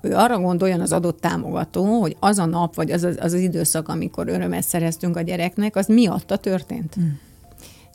[0.02, 3.40] ő arra gondoljon az adott támogató, hogy az a nap, vagy az az, az, az
[3.40, 7.00] időszak, amikor örömet szereztünk a gyereknek, az miatta történt.
[7.00, 7.08] Mm.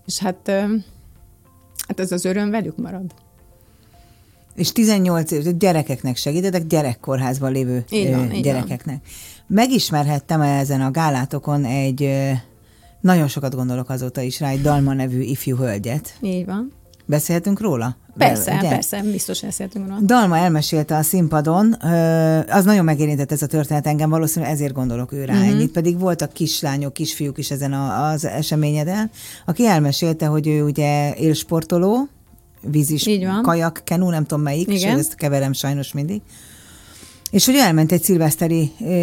[0.06, 0.52] És hát,
[1.88, 3.14] hát ez az öröm velük marad.
[4.56, 8.96] És 18 év, gyerekeknek segítetek, gyerekkorházban lévő így van, gyerekeknek.
[8.96, 9.12] Így
[9.48, 9.58] van.
[9.58, 12.10] Megismerhettem ezen a gálátokon egy,
[13.02, 16.18] nagyon sokat gondolok azóta is rá, egy Dalma nevű ifjú hölgyet.
[16.22, 16.72] Így van.
[17.06, 17.96] Beszélhetünk róla?
[18.18, 18.70] Persze, ugye?
[18.70, 20.00] persze, biztos beszéltünk róla.
[20.02, 21.74] Dalma elmesélte a színpadon,
[22.50, 25.50] az nagyon megérintett ez a történet engem, valószínűleg ezért gondolok ő rá uh-huh.
[25.50, 29.10] ennyit, pedig voltak kislányok, kisfiúk is ezen a, az eseményeden,
[29.46, 32.08] aki elmesélte, hogy ő ugye élsportoló,
[32.62, 33.10] vízis,
[33.42, 34.94] kajak, kenú, nem tudom melyik, Igen.
[34.94, 36.22] és ezt keverem sajnos mindig,
[37.32, 38.94] és hogy elment egy szilveszteri e,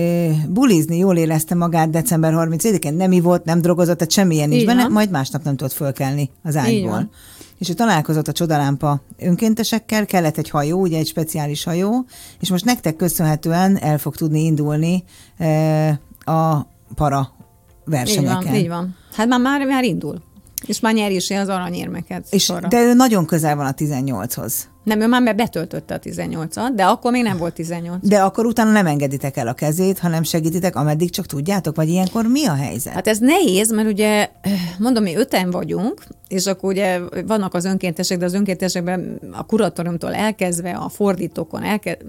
[0.49, 5.11] bulizni, jól érezte magát december 31-én, nem volt, nem drogozott, tehát semmilyen nincs benne, majd
[5.11, 7.11] másnap nem tudott fölkelni az ágyból
[7.59, 12.05] és ő találkozott a csodalámpa önkéntesekkel, kellett egy hajó, ugye egy speciális hajó,
[12.41, 15.05] és most nektek köszönhetően el fog tudni indulni
[15.39, 15.89] e,
[16.25, 17.33] a para
[17.85, 18.43] versenyeken.
[18.43, 18.97] Így van, így van.
[19.13, 20.23] Hát már, már, már indul.
[20.67, 22.27] És már nyeri is az aranyérmeket.
[22.31, 24.69] És, de ő nagyon közel van a 18-hoz.
[24.89, 28.09] Nem, ő már betöltötte a 18-at, de akkor még nem volt 18.
[28.09, 32.27] De akkor utána nem engeditek el a kezét, hanem segítitek, ameddig csak tudjátok, vagy ilyenkor
[32.27, 32.93] mi a helyzet?
[32.93, 34.29] Hát ez nehéz, mert ugye,
[34.79, 40.15] mondom, mi öten vagyunk, és akkor ugye vannak az önkéntesek, de az önkéntesekben a kuratóriumtól
[40.15, 42.05] elkezdve, a fordítókon elke-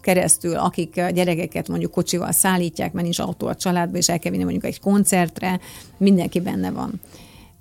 [0.00, 4.30] keresztül, akik a gyerekeket mondjuk kocsival szállítják, mert nincs autó a családba, és el kell
[4.30, 5.60] vinni mondjuk egy koncertre,
[5.96, 7.00] mindenki benne van.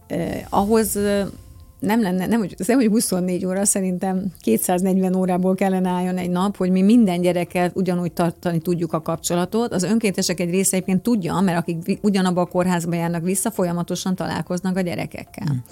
[0.08, 0.98] Eh, ahhoz
[1.80, 6.58] nem lenne, nem, hogy, nem, hogy 24 óra, szerintem 240 órából kellene álljon egy nap,
[6.58, 9.74] hogy mi minden gyerekkel ugyanúgy tartani tudjuk a kapcsolatot.
[9.74, 14.78] Az önkéntesek egy része egyébként tudja, mert akik ugyanabba a kórházba járnak vissza, folyamatosan találkoznak
[14.78, 15.48] a gyerekekkel.
[15.48, 15.64] Hmm.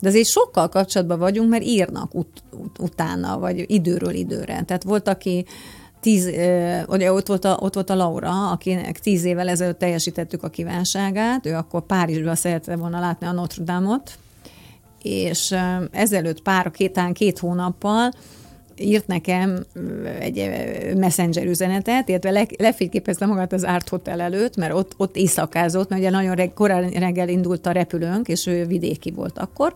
[0.00, 4.62] De azért sokkal kapcsolatban vagyunk, mert írnak ut- ut- utána, vagy időről időre.
[4.62, 5.44] Tehát volt, aki
[6.00, 6.26] tíz,
[6.88, 11.46] ugye ott volt, a, ott volt a Laura, akinek tíz évvel ezelőtt teljesítettük a kívánságát,
[11.46, 14.18] ő akkor Párizsban szerette volna látni a Notre Dame-ot,
[15.02, 15.54] és
[15.90, 18.10] ezelőtt pár, két, két hónappal
[18.76, 19.64] írt nekem
[20.20, 20.50] egy
[20.96, 26.00] messenger üzenetet, illetve le, lefényképezte magát az Art Hotel előtt, mert ott, ott éjszakázott, mert
[26.00, 29.72] ugye nagyon reg, korán reggel indult a repülőnk, és ő vidéki volt akkor,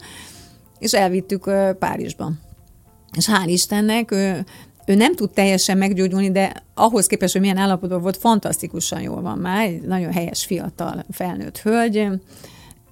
[0.79, 2.33] és elvittük Párizsba.
[3.17, 4.45] És hál' Istennek, ő,
[4.87, 9.39] ő nem tud teljesen meggyógyulni, de ahhoz képest, hogy milyen állapotban volt, fantasztikusan jól van
[9.39, 12.09] már, egy nagyon helyes, fiatal, felnőtt hölgy,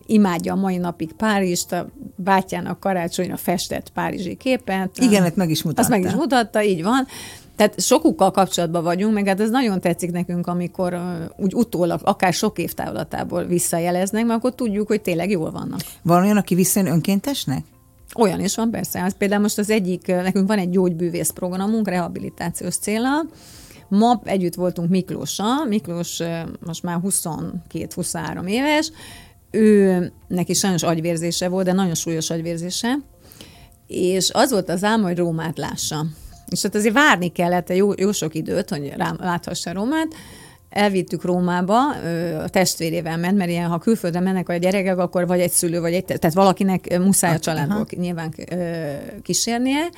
[0.06, 4.98] imádja a mai napig Párizst, a bátyjának karácsonyra festett párizsi képet.
[4.98, 5.80] Igen, ezt meg is mutatta.
[5.80, 7.06] Azt meg is mutatta, így van.
[7.56, 11.00] Tehát sokukkal kapcsolatban vagyunk, meg hát ez nagyon tetszik nekünk, amikor uh,
[11.36, 15.80] úgy utólag, akár sok év távlatából visszajeleznek, mert akkor tudjuk, hogy tényleg jól vannak.
[16.02, 17.64] Van olyan, aki visszajön önkéntesnek?
[18.16, 18.98] Olyan is van, persze.
[18.98, 23.10] Hát például most az egyik, nekünk van egy gyógybűvész programunk, rehabilitációs célra.
[23.88, 25.64] Ma együtt voltunk Miklóssal.
[25.64, 26.20] Miklós
[26.66, 28.90] most már 22-23 éves,
[29.54, 32.98] ő neki sajnos agyvérzése volt, de nagyon súlyos agyvérzése,
[33.86, 36.06] és az volt az álma, hogy Rómát lássa.
[36.48, 40.14] És ott azért várni kellett jó, jó sok időt, hogy rám láthassa Rómát.
[40.70, 41.88] elvittük Rómába,
[42.42, 45.92] a testvérével ment, mert ilyen, ha külföldre mennek a gyerekek, akkor vagy egy szülő, vagy
[45.92, 47.86] egy, tehát valakinek muszáj a családból Aha.
[47.96, 48.34] nyilván
[49.22, 49.88] kísérnie,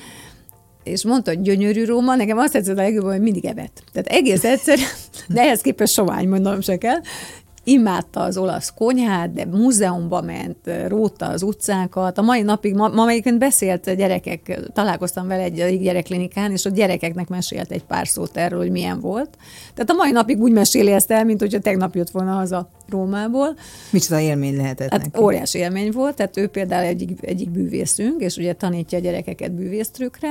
[0.83, 3.83] és mondta, hogy gyönyörű Róma, nekem azt tetszett a legjobban, hogy mindig evett.
[3.93, 4.81] Tehát egész egyszerű,
[5.27, 6.99] de ehhez képest sovány, mondom se kell,
[7.67, 12.17] imádta az olasz konyhát, de múzeumba ment, róta az utcákat.
[12.17, 17.27] A mai napig, ma, ma egyébként beszélt gyerekek, találkoztam vele egy gyerekklinikán, és a gyerekeknek
[17.27, 19.29] mesélt egy pár szót erről, hogy milyen volt.
[19.73, 23.55] Tehát a mai napig úgy meséli ezt el, mint hogyha tegnap jött volna haza Rómából.
[23.91, 25.23] Micsoda élmény lehetett hát neki.
[25.23, 30.29] Óriási élmény volt, tehát ő például egyik, egyik bűvészünk, és ugye tanítja a gyerekeket bűvésztrükre,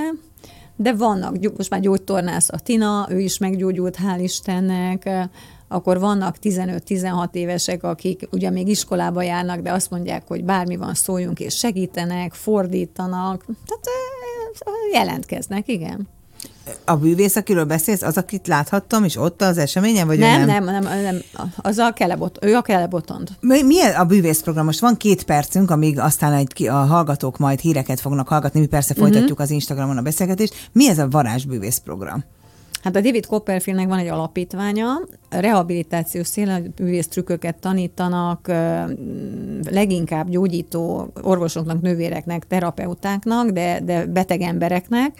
[0.77, 5.29] de vannak, most már gyógytornász a Tina, ő is meggyógyult, hál' Istennek,
[5.69, 10.95] akkor vannak 15-16 évesek, akik ugye még iskolába járnak, de azt mondják, hogy bármi van,
[10.95, 13.85] szóljunk és segítenek, fordítanak, tehát
[14.93, 16.09] jelentkeznek, igen.
[16.85, 20.45] A bűvész, akiről beszélsz, az, akit láthattam, és ott az eseményen, vagy nem?
[20.45, 21.23] Nem, nem, nem, nem.
[21.57, 23.29] Az a kelebot, ő a kelebotond.
[23.41, 24.65] Mi, milyen a bűvészprogram?
[24.65, 28.95] Most van két percünk, amíg aztán egy, a hallgatók majd híreket fognak hallgatni, mi persze
[28.95, 29.45] folytatjuk uh-huh.
[29.45, 30.69] az Instagramon a beszélgetést.
[30.73, 32.25] Mi ez a varázsbűvész program?
[32.83, 38.49] Hát a David Copperfieldnek van egy alapítványa, rehabilitációs szélművész trükköket tanítanak
[39.71, 45.13] leginkább gyógyító orvosoknak, nővéreknek, terapeutáknak, de, de beteg embereknek,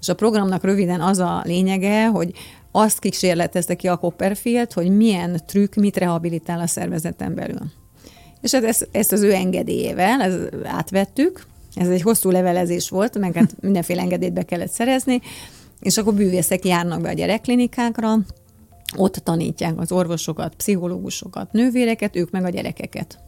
[0.00, 2.32] és a programnak röviden az a lényege, hogy
[2.72, 7.62] azt kísérletezte ki a Copperfield, hogy milyen trükk mit rehabilitál a szervezeten belül.
[8.40, 13.34] És hát ezt, ezt az ő engedélyével ez átvettük, ez egy hosszú levelezés volt, meg
[13.34, 15.20] hát mindenféle engedélyt be kellett szerezni,
[15.80, 18.18] és akkor bűvészek járnak be a gyerekklinikákra,
[18.96, 23.18] ott tanítják az orvosokat, pszichológusokat, nővéreket, ők meg a gyerekeket.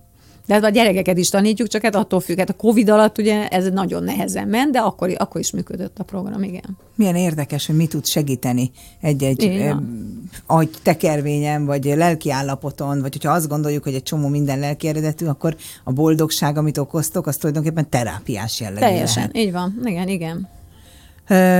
[0.47, 2.39] De hát a gyerekeket is tanítjuk, csak hát attól függ.
[2.39, 6.05] Hát a Covid alatt ugye ez nagyon nehezen ment, de akkor, akkor is működött a
[6.05, 6.77] program, igen.
[6.95, 9.73] Milyen érdekes, hogy mi tud segíteni egy-egy
[10.47, 15.27] agy tekervényen, vagy lelki állapoton, vagy hogyha azt gondoljuk, hogy egy csomó minden lelki eredetű,
[15.27, 19.47] akkor a boldogság, amit okoztok, az tulajdonképpen terápiás jellegű Teljesen, lehet.
[19.47, 19.81] így van.
[19.85, 20.49] Igen, igen.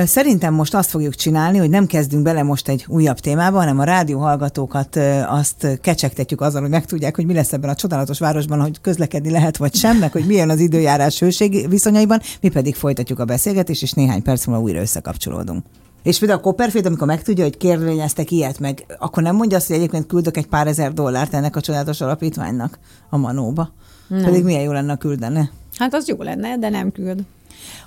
[0.05, 3.85] Szerintem most azt fogjuk csinálni, hogy nem kezdünk bele most egy újabb témába, hanem a
[3.85, 4.97] rádió hallgatókat
[5.29, 9.57] azt kecsegtetjük azzal, hogy megtudják, hogy mi lesz ebben a csodálatos városban, hogy közlekedni lehet
[9.57, 13.93] vagy sem, meg hogy milyen az időjárás hőség viszonyaiban, mi pedig folytatjuk a beszélgetést, és
[13.93, 15.65] néhány perc múlva újra összekapcsolódunk.
[16.03, 19.77] És például a Copperfield, amikor megtudja, hogy kérvényeztek ilyet, meg akkor nem mondja azt, hogy
[19.77, 22.79] egyébként küldök egy pár ezer dollárt ennek a csodálatos alapítványnak
[23.11, 23.73] a Manóba.
[24.09, 24.23] Nem.
[24.23, 25.51] Pedig milyen jó lenne küldene.
[25.79, 27.21] Hát az jó lenne, de nem küld.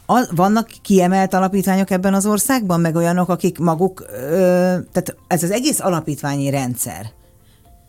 [0.06, 4.36] A, vannak kiemelt alapítványok ebben az országban, meg olyanok, akik maguk, ö,
[4.92, 7.12] tehát ez az egész alapítványi rendszer,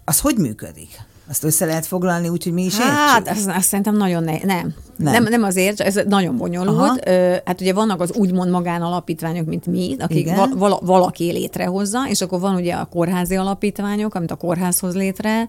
[0.04, 1.04] az hogy működik?
[1.28, 3.26] Azt össze lehet foglalni úgy, hogy mi is hát?
[3.26, 4.74] Hát, azt, azt szerintem nagyon ne, nem.
[4.96, 5.12] Nem.
[5.12, 5.24] nem.
[5.24, 7.06] Nem azért, ez nagyon bonyolult.
[7.08, 7.40] Aha.
[7.44, 12.54] Hát ugye vannak az úgymond magánalapítványok, mint mi, akik val- valaki létrehozza, és akkor van
[12.54, 15.48] ugye a kórházi alapítványok, amit a kórházhoz létre,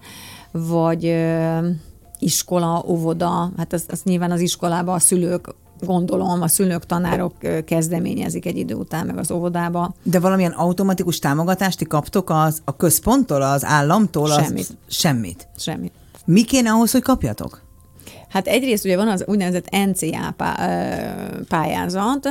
[0.52, 1.16] vagy
[2.20, 7.34] iskola, óvoda, hát az, az nyilván az iskolában a szülők gondolom a szülők, tanárok
[7.66, 9.94] kezdeményezik egy idő után meg az óvodába.
[10.04, 14.30] De valamilyen automatikus támogatást ti kaptok az, a központtól, az államtól?
[14.30, 14.60] Semmit.
[14.60, 15.48] Az, semmit.
[15.58, 15.92] Semmit.
[16.26, 17.62] Mi kéne ahhoz, hogy kapjatok?
[18.30, 20.36] Hát egyrészt ugye van az úgynevezett NCA
[21.48, 22.30] pályázat,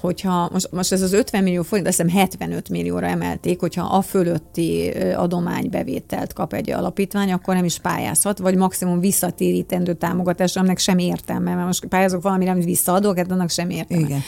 [0.00, 4.02] hogyha most, most ez az 50 millió forint, azt hiszem 75 millióra emelték, hogyha a
[4.02, 10.98] fölötti adománybevételt kap egy alapítvány, akkor nem is pályázhat, vagy maximum visszatérítendő támogatás, aminek sem
[10.98, 14.06] értelme, mert most pályázok valamire, amit visszaadok, hát annak sem értelme.
[14.06, 14.22] Igen.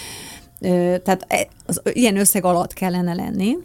[1.03, 3.57] Tehát e, az, ilyen összeg alatt kellene lenni,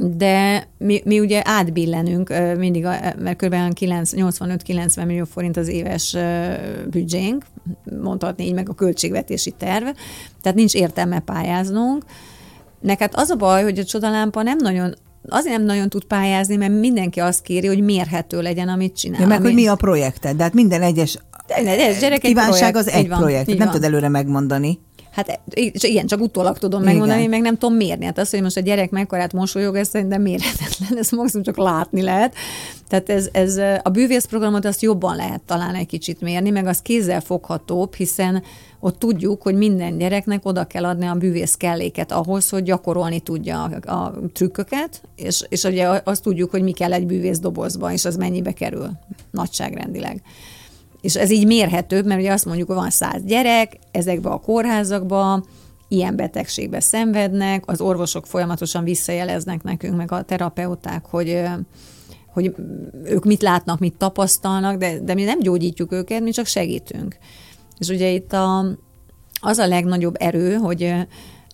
[0.00, 2.82] de mi, mi ugye átbillenünk mindig,
[3.18, 3.54] mert kb.
[3.54, 6.16] 85-90 millió forint az éves
[6.90, 7.44] büdzsénk,
[8.02, 9.86] mondhatni így meg a költségvetési terv,
[10.42, 12.04] tehát nincs értelme pályáznunk.
[12.80, 14.94] Neked az a baj, hogy a csodalámpa nem nagyon
[15.28, 19.20] azért nem nagyon tud pályázni, mert mindenki azt kéri, hogy mérhető legyen, amit csinál.
[19.20, 21.18] Ja, meg, hogy mi a projekted, de hát minden egyes
[22.00, 22.76] gyerek kívánság projekt.
[22.76, 24.78] az egy van, projekt, nem tud előre megmondani.
[25.10, 25.40] Hát
[25.80, 26.92] igen, csak utólag tudom igen.
[26.92, 28.04] megmondani, meg nem tudom mérni.
[28.04, 32.02] Hát az, hogy most a gyerek mekkorát mosolyog, ez szerintem mérhetetlen, ez maximum csak látni
[32.02, 32.34] lehet.
[32.88, 37.20] Tehát ez, ez a bűvészprogramot azt jobban lehet talán egy kicsit mérni, meg az kézzel
[37.20, 38.42] foghatóbb, hiszen
[38.80, 43.62] ott tudjuk, hogy minden gyereknek oda kell adni a bűvész kelléket ahhoz, hogy gyakorolni tudja
[43.62, 48.04] a, a trükköket, és, és ugye azt tudjuk, hogy mi kell egy bűvész dobozba, és
[48.04, 48.90] az mennyibe kerül
[49.30, 50.22] nagyságrendileg.
[51.00, 55.44] És ez így mérhetőbb, mert ugye azt mondjuk, hogy van száz gyerek, ezekbe a kórházakba,
[55.88, 61.42] ilyen betegségbe szenvednek, az orvosok folyamatosan visszajeleznek nekünk, meg a terapeuták, hogy
[62.32, 62.54] hogy
[63.04, 67.16] ők mit látnak, mit tapasztalnak, de, de mi nem gyógyítjuk őket, mi csak segítünk.
[67.78, 68.64] És ugye itt a,
[69.40, 70.94] az a legnagyobb erő, hogy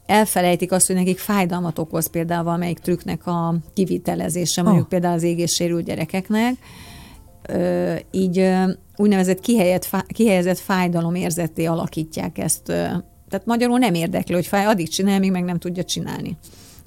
[0.07, 4.90] elfelejtik azt, hogy nekik fájdalmat okoz például valamelyik trükknek a kivitelezése, mondjuk oh.
[4.90, 6.54] például az égéssérült gyerekeknek.
[8.11, 8.50] Így
[8.96, 12.62] úgynevezett kihelyezett, kihelyezett fájdalom érzetté alakítják ezt.
[13.28, 16.37] Tehát magyarul nem érdekli, hogy fáj, addig csinál, míg meg nem tudja csinálni.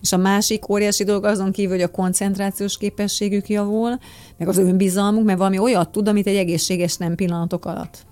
[0.02, 4.00] És a másik óriási dolog azon kívül, hogy a koncentrációs képességük javul,
[4.38, 8.06] meg az önbizalmuk, mert valami olyat tud, amit egy egészséges nem pillanatok alatt.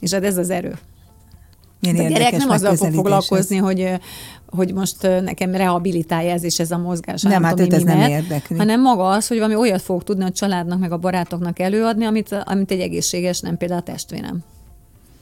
[0.00, 0.78] És hát ez az erő.
[1.80, 3.90] Milyen a gyerek nem azzal fog foglalkozni, hogy,
[4.50, 7.22] hogy most nekem rehabilitálja ez és ez a mozgás.
[7.22, 8.56] Nem, hát őt ez nem érdekli.
[8.56, 12.42] Hanem maga az, hogy valami olyat fog tudni a családnak, meg a barátoknak előadni, amit,
[12.44, 14.44] amit egy egészséges, nem például a testvérem.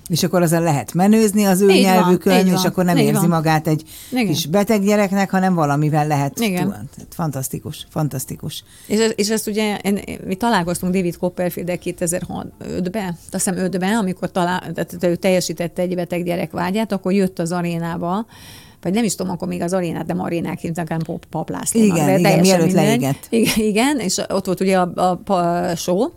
[0.08, 3.12] És akkor azzal lehet menőzni az ő így nyelvükön, van, és van, akkor nem érzi
[3.12, 3.28] van.
[3.28, 4.26] magát egy Igen.
[4.26, 6.38] kis beteg gyereknek, hanem valamivel lehet.
[6.38, 6.62] Igen.
[6.62, 6.74] Túl.
[7.10, 8.64] Fantasztikus, fantasztikus.
[8.86, 9.78] És, és ezt ugye,
[10.26, 16.24] mi találkoztunk David copperfield 2005-ben, azt hiszem 5-ben, amikor talál, tehát ő teljesítette egy beteg
[16.24, 18.26] gyerek vágyát, akkor jött az arénába,
[18.84, 21.96] vagy nem is tudom, akkor még az arénát, nem arénák hívták, hanem paplászlónak.
[21.96, 23.26] Igen, igen, mielőtt leégett.
[23.30, 26.08] Igen, igen, és ott volt ugye a, a, a show,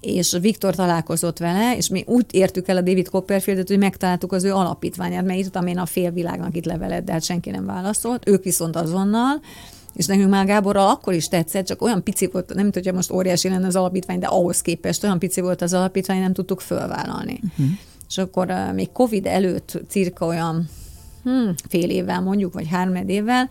[0.00, 4.44] és Viktor találkozott vele, és mi úgy értük el a David Copperfieldet, hogy megtaláltuk az
[4.44, 8.44] ő alapítványát, mert írtam én a félvilágnak itt levelet, de hát senki nem válaszolt, ők
[8.44, 9.40] viszont azonnal,
[9.94, 13.48] és nekünk már Gáborral akkor is tetszett, csak olyan pici volt, nem hogyha most óriási
[13.48, 17.40] lenne az alapítvány, de ahhoz képest olyan pici volt az alapítvány, nem tudtuk fölvállalni.
[17.42, 17.66] Uh-huh.
[18.08, 20.68] És akkor uh, még Covid előtt cirka olyan
[21.24, 23.48] hmm, fél évvel mondjuk, vagy három évvel,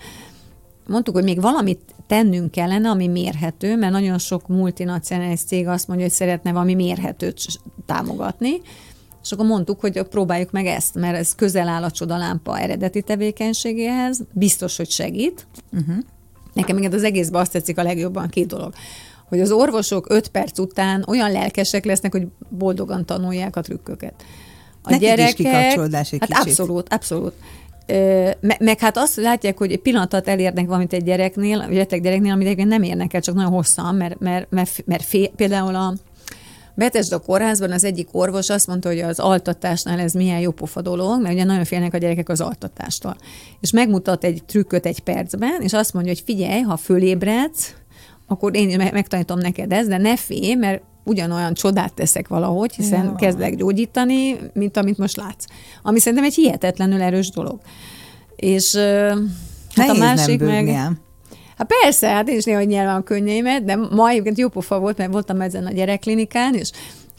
[0.88, 6.05] mondtuk, hogy még valamit tennünk kellene, ami mérhető, mert nagyon sok multinacionális cég azt mondja,
[6.05, 7.45] hogy szeretne valami mérhetőt
[7.86, 8.62] támogatni,
[9.23, 14.21] és akkor mondtuk, hogy próbáljuk meg ezt, mert ez közel áll a csodalámpa eredeti tevékenységéhez,
[14.31, 15.47] biztos, hogy segít.
[15.71, 15.95] Uh-huh.
[16.53, 18.73] Nekem még az egészben azt tetszik a legjobban két dolog
[19.33, 24.13] hogy az orvosok öt perc után olyan lelkesek lesznek, hogy boldogan tanulják a trükköket.
[24.81, 26.59] A Nekik gyerekek, is kikapcsolódás egy hát kicsit.
[26.59, 27.33] abszolút, abszolút.
[28.39, 32.45] Me, meg hát azt látják, hogy egy pillanatot elérnek valamit egy gyereknél, egy gyereknél, amit
[32.45, 35.93] egyébként nem érnek el, csak nagyon hosszan, mert, mert, mert, mert fél, például a
[36.75, 41.21] Betesda kórházban az egyik orvos azt mondta, hogy az altatásnál ez milyen jó pofa dolog,
[41.21, 43.15] mert ugye nagyon félnek a gyerekek az altatástól.
[43.59, 47.73] És megmutat egy trükköt egy percben, és azt mondja, hogy figyelj, ha fölébredsz,
[48.27, 53.15] akkor én megtanítom neked ezt, de ne félj, mert ugyanolyan csodát teszek valahogy, hiszen ja.
[53.15, 55.45] kezdek gyógyítani, mint amit most látsz.
[55.81, 57.59] Ami szerintem egy hihetetlenül erős dolog.
[58.35, 58.75] És
[59.75, 60.67] hát a másik meg...
[61.57, 64.97] Hát persze, hát én is néha nyelven a könnyeimet, de ma egyébként jó pofa volt,
[64.97, 66.71] mert voltam ezen a gyerekklinikán, és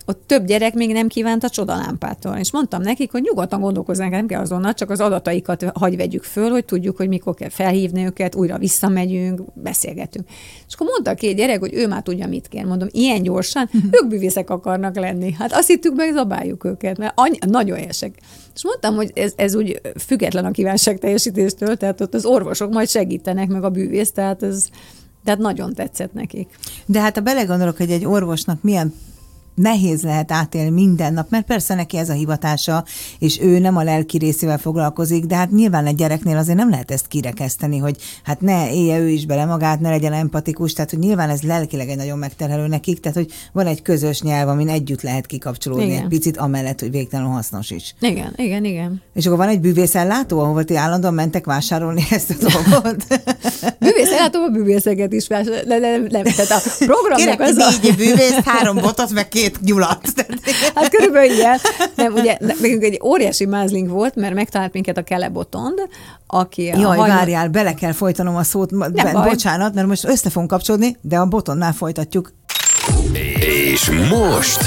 [0.07, 2.37] ott több gyerek még nem kívánt a csodalámpától.
[2.37, 6.51] És mondtam nekik, hogy nyugodtan gondolkozzanak, nem kell azonnal, csak az adataikat hagy vegyük föl,
[6.51, 10.29] hogy tudjuk, hogy mikor kell felhívni őket, újra visszamegyünk, beszélgetünk.
[10.69, 12.65] És akkor mondta a két gyerek, hogy ő már tudja, mit kér.
[12.65, 15.33] Mondom, ilyen gyorsan, ők bűvészek akarnak lenni.
[15.33, 18.19] Hát azt hittük meg, zabáljuk őket, mert any- nagyon érsek.
[18.55, 22.89] És mondtam, hogy ez, ez úgy független a kívánság teljesítéstől, tehát ott az orvosok majd
[22.89, 24.69] segítenek, meg a bűvész, tehát ez
[25.25, 26.49] tehát nagyon tetszett nekik.
[26.87, 28.95] De hát ha belegondolok, hogy egy orvosnak milyen
[29.55, 32.85] nehéz lehet átélni minden nap, mert persze neki ez a hivatása,
[33.19, 36.91] és ő nem a lelki részével foglalkozik, de hát nyilván egy gyereknél azért nem lehet
[36.91, 40.99] ezt kirekeszteni, hogy hát ne élje ő is bele magát, ne legyen empatikus, tehát hogy
[40.99, 45.03] nyilván ez lelkileg egy nagyon megterhelő nekik, tehát hogy van egy közös nyelv, amin együtt
[45.03, 46.03] lehet kikapcsolódni igen.
[46.03, 47.95] egy picit, amellett, hogy végtelenül hasznos is.
[48.01, 49.03] Igen, igen, igen.
[49.15, 52.35] És akkor van egy bűvészellátó, ahol ti állandóan mentek vásárolni ezt a
[52.71, 53.05] dolgot?
[53.79, 55.67] bűvészellátó a bűvészeket is vásárolni.
[55.67, 57.95] Nem, nem, nem, tehát a programnak Kérek, az négy a...
[57.97, 60.01] bűvész, három botot, meg két két nyulat.
[60.75, 61.59] Hát körülbelül ilyen.
[61.95, 65.79] Nem, ugye, nekünk egy óriási mázlink volt, mert megtalált minket a Kele Botond,
[66.27, 67.17] aki a Jaj, hajnal...
[67.17, 71.27] várjál, bele kell folytanom a szót, be, bocsánat, mert most össze fogunk kapcsolódni, de a
[71.27, 72.33] Botonnál folytatjuk.
[73.71, 74.65] És most...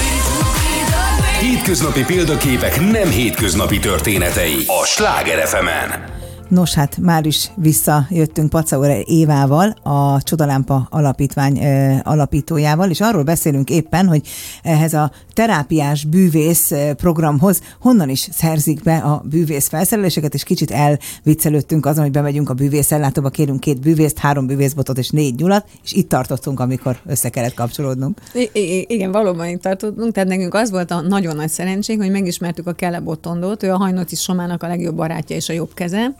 [1.39, 6.16] Hétköznapi példaképek nem hétköznapi történetei a Sláger fm -en.
[6.49, 11.59] Nos, hát már is visszajöttünk Pacaura Évával, a Csodalámpa Alapítvány
[12.03, 14.27] alapítójával, és arról beszélünk éppen, hogy
[14.63, 21.85] ehhez a terápiás bűvész programhoz honnan is szerzik be a bűvész felszereléseket, és kicsit elviccelődtünk
[21.85, 25.93] azon, hogy bemegyünk a bűvész ellátóba, kérünk két bűvészt, három bűvészbotot és négy nyulat, és
[25.93, 28.19] itt tartottunk, amikor össze kellett kapcsolódnunk.
[28.33, 32.67] I- igen, valóban itt tartottunk, tehát nekünk az volt a nagyon nagy szerencsénk, hogy megismertük
[32.67, 36.15] a Kele Botondot, ő a Hajnoti Somának a legjobb barátja és a jobb keze,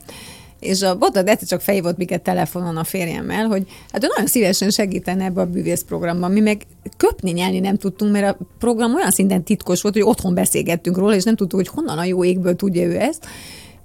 [0.59, 4.69] és a Botad egyszer csak fejvott minket telefonon a férjemmel, hogy hát ő nagyon szívesen
[4.69, 6.31] segítene ebbe a bűvész programban.
[6.31, 6.61] Mi meg
[6.97, 11.15] köpni nyelni nem tudtunk, mert a program olyan szinten titkos volt, hogy otthon beszélgettünk róla,
[11.15, 13.25] és nem tudtuk, hogy honnan a jó égből tudja ő ezt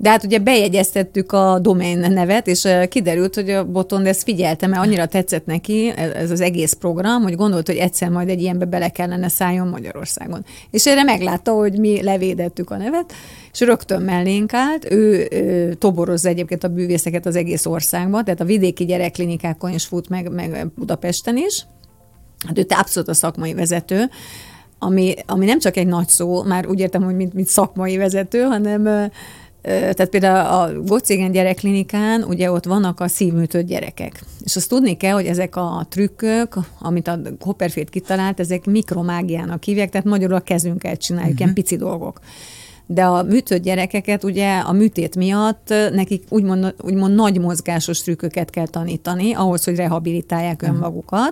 [0.02, 4.82] De hát ugye bejegyeztettük a domain nevet, és kiderült, hogy a Botond ezt figyelte, mert
[4.82, 8.88] annyira tetszett neki ez az egész program, hogy gondolt, hogy egyszer majd egy ilyenbe bele
[8.88, 10.44] kellene szálljon Magyarországon.
[10.70, 13.12] És erre meglátta, hogy mi levédettük a nevet,
[13.52, 14.90] és rögtön mellénk állt.
[14.90, 20.08] Ő, ő toborozza egyébként a bűvészeket az egész országban, tehát a vidéki gyerekklinikákon is fut,
[20.08, 21.66] meg, meg Budapesten is.
[22.46, 24.10] Hát ő abszolút a szakmai vezető,
[24.78, 28.40] ami, ami nem csak egy nagy szó, már úgy értem, hogy mint, mint szakmai vezető,
[28.40, 29.10] hanem
[29.62, 34.24] tehát például a Gocégen gyerekklinikán ugye ott vannak a szívműtött gyerekek.
[34.44, 39.90] És azt tudni kell, hogy ezek a trükkök, amit a Hopperfield kitalált, ezek mikromágiának hívják,
[39.90, 41.44] tehát magyarul a kezünkkel csináljuk, uh-huh.
[41.44, 42.20] ilyen pici dolgok.
[42.86, 48.66] De a műtött gyerekeket ugye a műtét miatt nekik úgymond, úgymond nagy mozgásos trükköket kell
[48.66, 51.24] tanítani, ahhoz, hogy rehabilitálják uh-huh.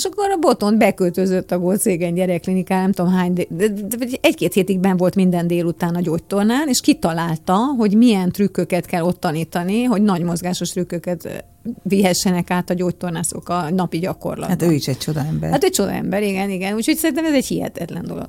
[0.00, 4.52] És akkor a boton beköltözött a Golcégen gyerekkliniká, nem tudom hány, de, de, de egy-két
[4.52, 9.82] hétig ben volt minden délután a gyógytornán, és kitalálta, hogy milyen trükköket kell ott tanítani,
[9.82, 11.44] hogy nagy mozgásos trükköket
[11.82, 14.48] vihessenek át a gyógytornászok a napi gyakorlatban.
[14.48, 15.50] Hát ő is egy csoda ember.
[15.50, 16.74] Hát egy csoda ember, igen, igen.
[16.74, 18.28] Úgyhogy szerintem ez egy hihetetlen dolog.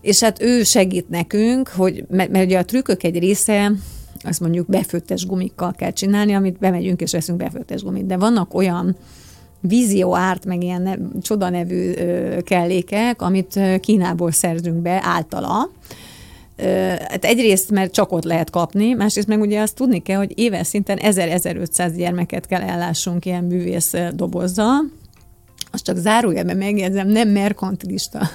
[0.00, 3.72] És hát ő segít nekünk, hogy, mert, mert ugye a trükkök egy része,
[4.24, 8.96] azt mondjuk befőttes gumikkal kell csinálni, amit bemegyünk és veszünk befőttes gumit, de vannak olyan
[9.60, 15.70] vízió árt, meg ilyen ne, csoda nevű ö, kellékek, amit Kínából szerzünk be általa.
[17.08, 20.66] Hát egyrészt, mert csak ott lehet kapni, másrészt meg ugye azt tudni kell, hogy éves
[20.66, 24.80] szinten 1000-1500 gyermeket kell ellássunk ilyen művész dobozzal,
[25.70, 28.28] azt csak zárójelben megjegyzem, nem merkantilista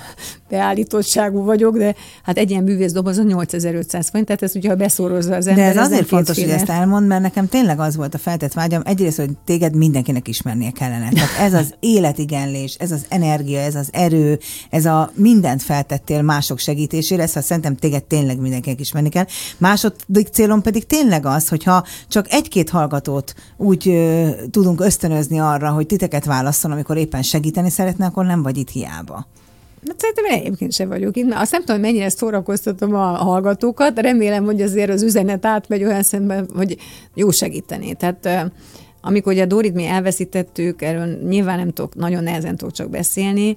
[0.50, 4.76] beállítottságú vagyok, de hát egy ilyen bűvész doboz a 8500 forint, tehát ez ugye, ha
[4.76, 5.64] beszórozza az ember.
[5.64, 8.54] De ez, ez azért fontos, hogy ezt elmond, mert nekem tényleg az volt a feltett
[8.54, 11.10] vágyam, egyrészt, hogy téged mindenkinek ismernie kellene.
[11.10, 16.60] Tehát ez az életigenlés, ez az energia, ez az erő, ez a mindent feltettél mások
[16.60, 19.26] segítésére, ezt szerintem téged tényleg mindenkinek ismerni kell.
[19.58, 25.86] Második célom pedig tényleg az, hogyha csak egy-két hallgatót úgy ö, tudunk ösztönözni arra, hogy
[25.86, 29.28] titeket válasszon, amikor éppen segíteni szeretne, akkor nem vagy itt hiába.
[29.88, 31.34] Hát szerintem én egyébként sem vagyok itt.
[31.34, 34.00] Azt nem tudom, mennyire szórakoztatom a hallgatókat.
[34.00, 36.78] Remélem, hogy azért az üzenet átmegy olyan szemben, hogy
[37.14, 37.94] jó segíteni.
[37.94, 38.52] Tehát
[39.02, 43.56] amikor ugye a Dorit mi elveszítettük, erről nyilván nem tudok, nagyon nehezen tudok csak beszélni,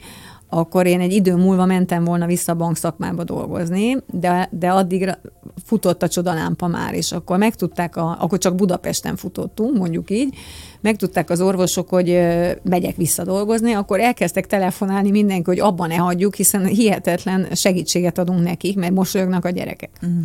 [0.49, 5.19] akkor én egy idő múlva mentem volna vissza a bank szakmába dolgozni, de, de addig
[5.65, 10.35] futott a csodalámpa már, és akkor megtudták, a, akkor csak Budapesten futottunk, mondjuk így,
[10.81, 12.19] megtudták az orvosok, hogy
[12.63, 18.43] megyek vissza dolgozni, akkor elkezdtek telefonálni mindenki, hogy abban ne hagyjuk, hiszen hihetetlen segítséget adunk
[18.43, 19.91] nekik, mert mosolyognak a gyerekek.
[20.07, 20.21] Mm.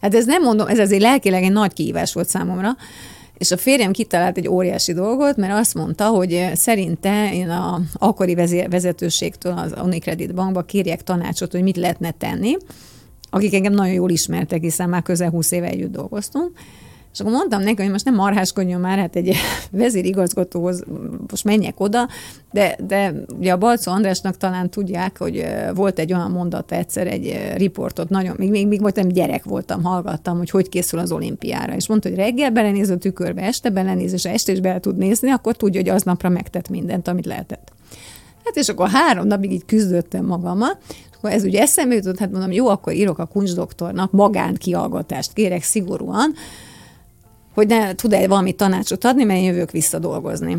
[0.00, 2.76] Hát ez nem mondom, ez azért lelkileg egy nagy kihívás volt számomra,
[3.40, 8.34] és a férjem kitalált egy óriási dolgot, mert azt mondta, hogy szerinte én a akkori
[8.68, 12.56] vezetőségtől az Unicredit bankba kérjek tanácsot, hogy mit lehetne tenni,
[13.30, 16.50] akik engem nagyon jól ismertek, hiszen már közel 20 éve együtt dolgoztunk,
[17.12, 19.36] és akkor mondtam neki, hogy most nem marháskodjon már, hát egy
[19.70, 20.84] vezérigazgatóhoz
[21.30, 22.08] most menjek oda,
[22.52, 27.52] de, de ugye a Balcó Andrásnak talán tudják, hogy volt egy olyan mondata egyszer, egy
[27.56, 31.88] riportot, nagyon, még, még, még voltam gyerek voltam, hallgattam, hogy hogy készül az olimpiára, és
[31.88, 35.56] mondta, hogy reggel belenéz a tükörbe, este belenéz, és este is bele tud nézni, akkor
[35.56, 37.72] tudja, hogy aznapra megtett mindent, amit lehetett.
[38.44, 40.78] Hát és akkor három napig így küzdöttem magammal,
[41.16, 45.62] akkor ez ugye eszembe jutott, hát mondom, jó, akkor írok a kuncsdoktornak magán kialgatást, kérek
[45.62, 46.34] szigorúan,
[47.60, 50.56] hogy ne tud-e valami tanácsot adni, mert én jövök vissza dolgozni.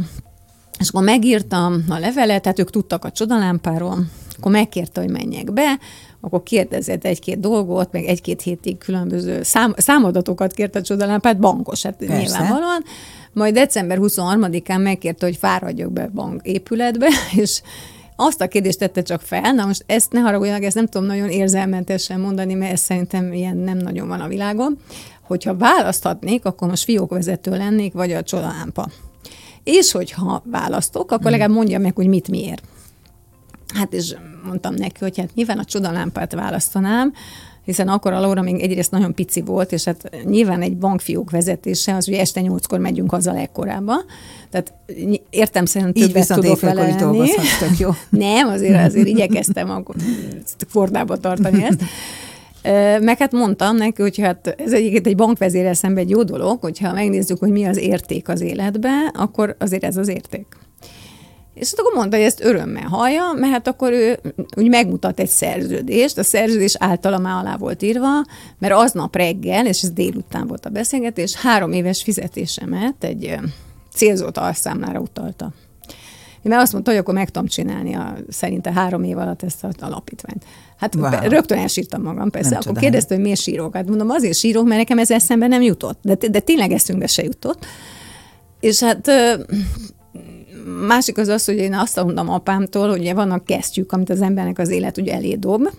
[0.80, 3.97] És akkor megírtam a levelet, tehát ők tudtak a csodalámpáról,
[4.38, 5.80] akkor megkérte, hogy menjek be,
[6.22, 11.95] akkor kérdezett egy-két dolgot, meg egy-két hétig különböző szám, számadatokat kért a csodalámpát, bankos, hát
[11.95, 12.18] Persze.
[12.18, 12.84] nyilvánvalóan.
[13.34, 17.08] Majd december 23-án megkérte, hogy fáradjak be bank épületbe,
[17.41, 17.62] és
[18.24, 21.30] azt a kérdést tette csak fel, na most ezt ne haragudjanak, ezt nem tudom nagyon
[21.30, 24.78] érzelmentesen mondani, mert ez szerintem ilyen nem nagyon van a világon,
[25.22, 28.89] hogyha választhatnék, akkor most fiókvezető lennék, vagy a csodalámpa.
[29.63, 31.32] És hogyha választok, akkor hmm.
[31.32, 32.63] legalább mondja meg, hogy mit miért.
[33.74, 34.15] Hát és
[34.45, 37.13] mondtam neki, hogy hát nyilván a csodalámpát választanám,
[37.66, 41.95] hiszen akkor a Laura még egyrészt nagyon pici volt, és hát nyilván egy bankfiók vezetése,
[41.95, 44.05] az ugye este nyolckor megyünk haza legkorábban,
[44.49, 44.74] tehát
[45.30, 47.32] értem szerint többet viszont tudok vele lenni.
[47.78, 47.89] jó.
[48.09, 49.95] Nem, azért, azért igyekeztem akkor
[50.68, 51.82] fordába tartani ezt.
[53.03, 56.93] Meg hát mondtam neki, hogy hát ez egyébként egy bankvezérel szemben egy jó dolog, hogyha
[56.93, 60.45] megnézzük, hogy mi az érték az életben, akkor azért ez az érték.
[61.54, 64.20] És hát akkor mondta, hogy ezt örömmel hallja, mert hát akkor ő
[64.58, 68.10] úgy megmutat egy szerződést, a szerződés általa már alá volt írva,
[68.60, 73.36] mert aznap reggel, és ez délután volt a beszélgetés, három éves fizetésemet egy
[73.93, 75.52] célzott alszámlára utalta.
[76.43, 79.74] Már azt mondta, hogy akkor meg tudom csinálni a, szerinte három év alatt ezt az
[79.80, 80.43] alapítványt.
[80.78, 81.30] Hát Wow.
[81.30, 82.49] rögtön elsírtam magam, persze.
[82.49, 82.89] Nem akkor csodálom.
[82.89, 83.76] kérdezte, hogy miért sírok.
[83.76, 85.99] Hát mondom, azért sírok, mert nekem ez eszembe nem jutott.
[86.02, 87.66] De, de tényleg eszünkbe se jutott.
[88.60, 89.12] És hát
[90.88, 94.59] másik az az, hogy én azt mondtam apámtól, hogy ugye vannak kesztyűk, amit az embernek
[94.59, 95.69] az élet ugye elé dob,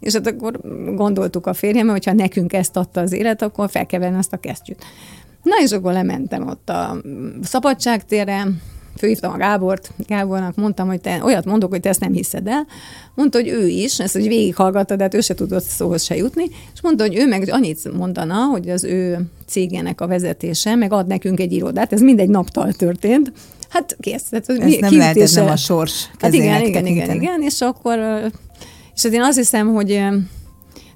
[0.00, 0.60] és hát akkor
[0.94, 4.32] gondoltuk a férjemmel, hogy ha nekünk ezt adta az élet, akkor fel kell venni azt
[4.32, 4.84] a kesztyűt.
[5.42, 7.00] Na és akkor lementem ott a
[7.42, 8.46] szabadságtérre,
[8.96, 12.66] főhívtam a Gábort, Gábornak mondtam, hogy te olyat mondok, hogy te ezt nem hiszed el.
[13.14, 16.44] Mondta, hogy ő is, ezt hogy végighallgatta, de hát ő se tudott szóhoz se jutni,
[16.74, 21.06] és mondta, hogy ő meg annyit mondana, hogy az ő cégének a vezetése, meg ad
[21.06, 23.32] nekünk egy irodát, ez mindegy naptal történt.
[23.70, 24.22] Hát kész.
[24.22, 27.60] Tehát, hogy Ezt nem lehet, ez nem a sors Hát igen, igen, igen, igen, és
[27.60, 27.98] akkor,
[28.94, 29.86] és hát én azt hiszem, hogy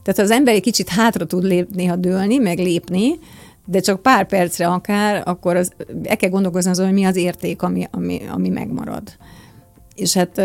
[0.02, 3.18] tehát az ember egy kicsit hátra tud lép, néha dőlni, meg lépni,
[3.66, 5.72] de csak pár percre akár, akkor az,
[6.02, 9.02] el kell gondolkozni azon, hogy mi az érték, ami, ami, ami megmarad.
[9.94, 10.42] És hát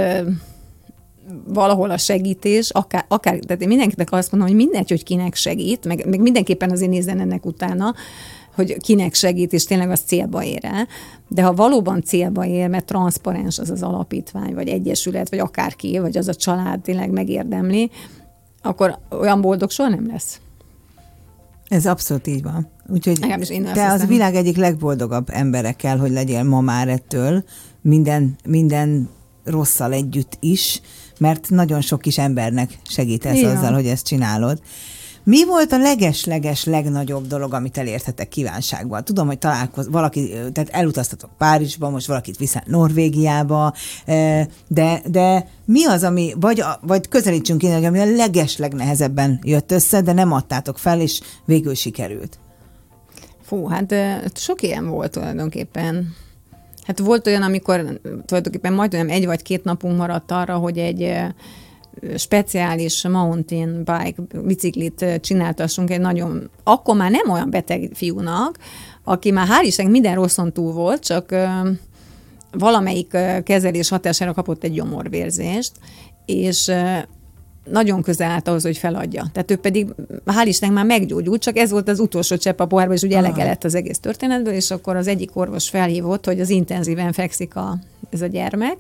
[1.47, 5.86] valahol a segítés, akár, akár tehát én mindenkinek azt mondom, hogy mindegy, hogy kinek segít,
[5.86, 7.93] meg, meg mindenképpen azért nézzen ennek utána,
[8.60, 10.88] hogy kinek segít, és tényleg az célba ér el.
[11.28, 16.18] De ha valóban célba ér, mert transzparens az az alapítvány, vagy egyesület, vagy akárki, vagy
[16.18, 17.89] az a család tényleg megérdemli,
[18.62, 20.39] akkor olyan boldog soha nem lesz.
[21.68, 22.68] Ez abszolút így van.
[22.88, 24.07] Úgyhogy Legalábbis én azt te az hiszem.
[24.07, 27.43] világ egyik legboldogabb embere kell, hogy legyél ma már ettől,
[27.82, 29.10] minden, minden
[29.43, 30.82] rosszal együtt is,
[31.18, 33.57] mert nagyon sok kis embernek segítesz van.
[33.57, 34.62] azzal, hogy ezt csinálod.
[35.30, 39.03] Mi volt a leges-leges legnagyobb dolog, amit elértetek kívánságban?
[39.03, 43.73] Tudom, hogy találkoz, valaki, tehát elutaztatok Párizsba, most valakit vissza Norvégiába,
[44.67, 50.01] de, de mi az, ami, vagy, vagy közelítsünk innen, ami a leges legnehezebben jött össze,
[50.01, 52.39] de nem adtátok fel, és végül sikerült?
[53.41, 53.95] Fú, hát
[54.36, 56.15] sok ilyen volt tulajdonképpen.
[56.84, 61.13] Hát volt olyan, amikor tulajdonképpen majdnem egy vagy két napunk maradt arra, hogy egy
[62.18, 68.58] speciális mountain bike biciklit csináltassunk egy nagyon, akkor már nem olyan beteg fiúnak,
[69.04, 71.36] aki már hál' Istennek minden rosszon túl volt, csak
[72.52, 75.72] valamelyik kezelés hatására kapott egy gyomorvérzést,
[76.26, 76.72] és
[77.72, 79.26] nagyon közel állt ahhoz, hogy feladja.
[79.34, 79.88] Tehát ő pedig,
[80.26, 83.44] hál' Istennek már meggyógyult, csak ez volt az utolsó csepp a pohárba, és ugye elege
[83.44, 87.78] lett az egész történetből, és akkor az egyik orvos felhívott, hogy az intenzíven fekszik a,
[88.10, 88.78] ez a gyermek,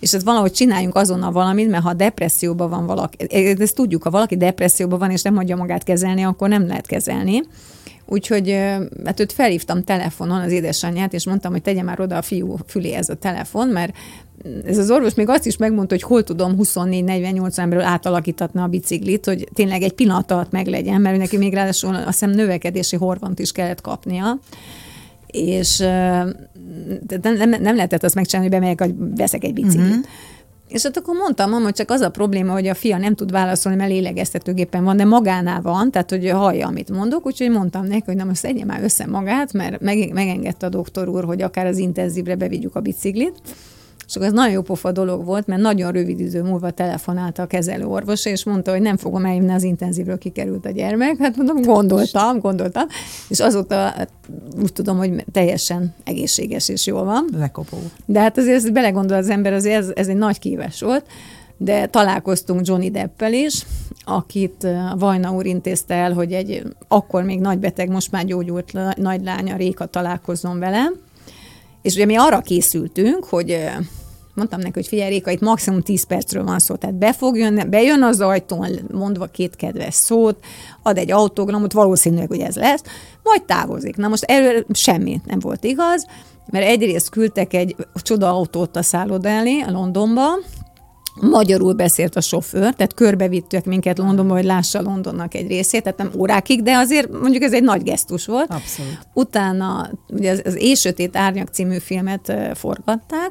[0.00, 3.16] és ezt valahogy csináljunk azonnal valamit, mert ha depresszióban van valaki,
[3.62, 7.42] ezt tudjuk, ha valaki depresszióban van, és nem hagyja magát kezelni, akkor nem lehet kezelni.
[8.08, 8.50] Úgyhogy
[9.04, 12.92] hát őt felhívtam telefonon, az édesanyját, és mondtam, hogy tegye már oda a fiú fülé
[12.92, 13.96] ez a telefon, mert
[14.66, 19.24] ez az orvos még azt is megmondta, hogy hol tudom 24-48 emberről átalakítatni a biciklit,
[19.24, 23.52] hogy tényleg egy pillanat alatt meglegyen, mert neki még ráadásul azt hiszem növekedési horvont is
[23.52, 24.38] kellett kapnia
[25.36, 25.84] és
[27.22, 29.88] nem, nem, nem lehetett azt megcsinálni, hogy bemegyek, hogy veszek egy biciklit.
[29.88, 30.04] Uh-huh.
[30.68, 33.30] És hát akkor mondtam, mama, hogy csak az a probléma, hogy a fia nem tud
[33.30, 38.02] válaszolni, mert lélegeztetőgépen van, de magánál van, tehát hogy hallja, amit mondok, úgyhogy mondtam neki,
[38.06, 41.66] hogy na most szedje már össze magát, mert meg, megengedte a doktor úr, hogy akár
[41.66, 43.40] az intenzívre bevigyük a biciklit.
[44.08, 47.46] És akkor ez nagyon jó pofa dolog volt, mert nagyon rövid idő múlva telefonálta a
[47.46, 51.16] kezelő orvos, és mondta, hogy nem fogom eljönni az intenzívről, kikerült a gyermek.
[51.18, 52.86] Hát mondom, gondoltam, gondoltam.
[53.28, 54.10] És azóta hát,
[54.62, 57.28] úgy tudom, hogy teljesen egészséges és jól van.
[57.36, 57.76] Lekopó.
[58.06, 61.04] De hát azért ezt belegondol az ember, azért ez, ez egy nagy kívás volt.
[61.56, 63.66] De találkoztunk Johnny Deppel is,
[64.04, 64.66] akit
[64.98, 69.56] Vajna úr intézte el, hogy egy akkor még nagy beteg, most már gyógyult nagy lánya
[69.56, 70.90] Réka találkozzon vele.
[71.86, 73.68] És ugye mi arra készültünk, hogy
[74.34, 77.64] mondtam neki, hogy figyelj Réka, itt maximum 10 percről van szó, tehát be fog jönni,
[77.64, 80.36] bejön az ajtón, mondva két kedves szót,
[80.82, 82.82] ad egy autogramot, valószínűleg, hogy ez lesz,
[83.22, 83.96] majd távozik.
[83.96, 86.06] Na most erről semmi nem volt igaz,
[86.46, 90.28] mert egyrészt küldtek egy csoda autót a szálloda elé, a Londonba,
[91.20, 96.10] magyarul beszélt a sofőr, tehát körbevittek minket Londonba, hogy lássa Londonnak egy részét, tehát nem
[96.16, 98.50] órákig, de azért mondjuk ez egy nagy gesztus volt.
[98.50, 98.98] Abszolút.
[99.12, 103.30] Utána ugye az, az Éjsötét Árnyak című filmet forgatták,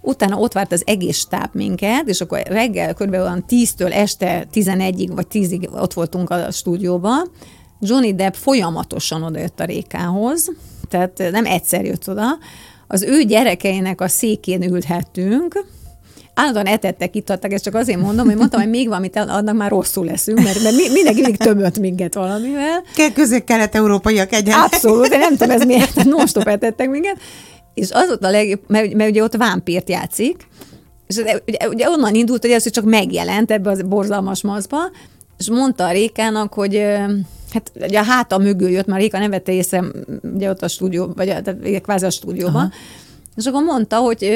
[0.00, 3.12] utána ott várt az egész stáb minket, és akkor reggel kb.
[3.12, 7.30] olyan 10-től este 11-ig vagy 10-ig ott voltunk a stúdióban.
[7.80, 10.52] Johnny Depp folyamatosan odajött a Rékához,
[10.88, 12.26] tehát nem egyszer jött oda.
[12.86, 15.64] Az ő gyerekeinek a székén ülhettünk,
[16.34, 20.04] állandóan etettek, itattak, ezt csak azért mondom, hogy mondtam, hogy még valamit adnak, már rosszul
[20.04, 22.82] leszünk, mert, mert mi- mindenki még tömött minket valamivel.
[23.14, 24.60] Közép-kelet-európaiak egyen.
[24.60, 27.16] Abszolút, én nem tudom, ez miért, non-stop etettek minket.
[27.74, 30.46] És az ott a legjobb, mert, mert ugye ott vámpírt játszik,
[31.06, 34.78] és ugye, ugye, ugye onnan indult, hogy ez hogy csak megjelent ebbe a borzalmas maszba,
[35.38, 36.82] és mondta a Rékának, hogy
[37.52, 39.84] hát ugye a háta mögül jött, már Réka nem vette észre,
[40.34, 41.40] ugye ott a stúdió, vagy a,
[41.82, 42.72] kvázi a stúdióban,
[43.36, 44.30] és akkor mondta, hogy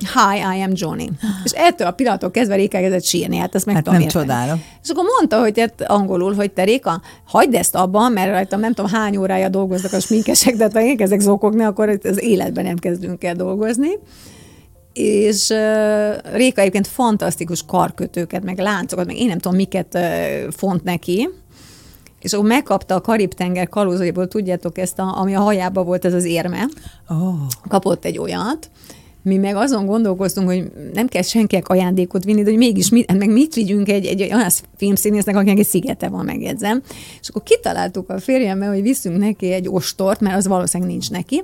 [0.00, 1.10] Hi, I am Johnny.
[1.44, 4.26] És ettől a pillanattól kezdve Réka kezdett sírni, hát ezt meg Hát tudom nem érteni.
[4.26, 4.62] csodálom.
[4.82, 8.72] És akkor mondta, hogy hát angolul, hogy te Réka, hagyd ezt abban, mert rajtam nem
[8.72, 12.76] tudom hány órája dolgoznak a sminkesek, de ha én ezek zokogni, akkor az életben nem
[12.76, 13.88] kezdünk el dolgozni.
[14.92, 20.82] És uh, Réka egyébként fantasztikus karkötőket, meg láncokat, meg én nem tudom miket uh, font
[20.82, 21.28] neki,
[22.20, 26.24] és akkor megkapta a Karib-tenger kalózaiból, tudjátok ezt, a, ami a hajába volt, ez az
[26.24, 26.66] érme,
[27.08, 27.34] Oh.
[27.68, 28.70] kapott egy olyat,
[29.22, 33.30] mi meg azon gondolkoztunk, hogy nem kell senkinek ajándékot vinni, de hogy mégis mit, meg
[33.30, 36.82] mit vigyünk egy, egy olyan filmszínésznek, akinek egy szigete van, megjegyzem.
[37.20, 41.42] És akkor kitaláltuk a férjemmel, hogy viszünk neki egy ostort, mert az valószínűleg nincs neki,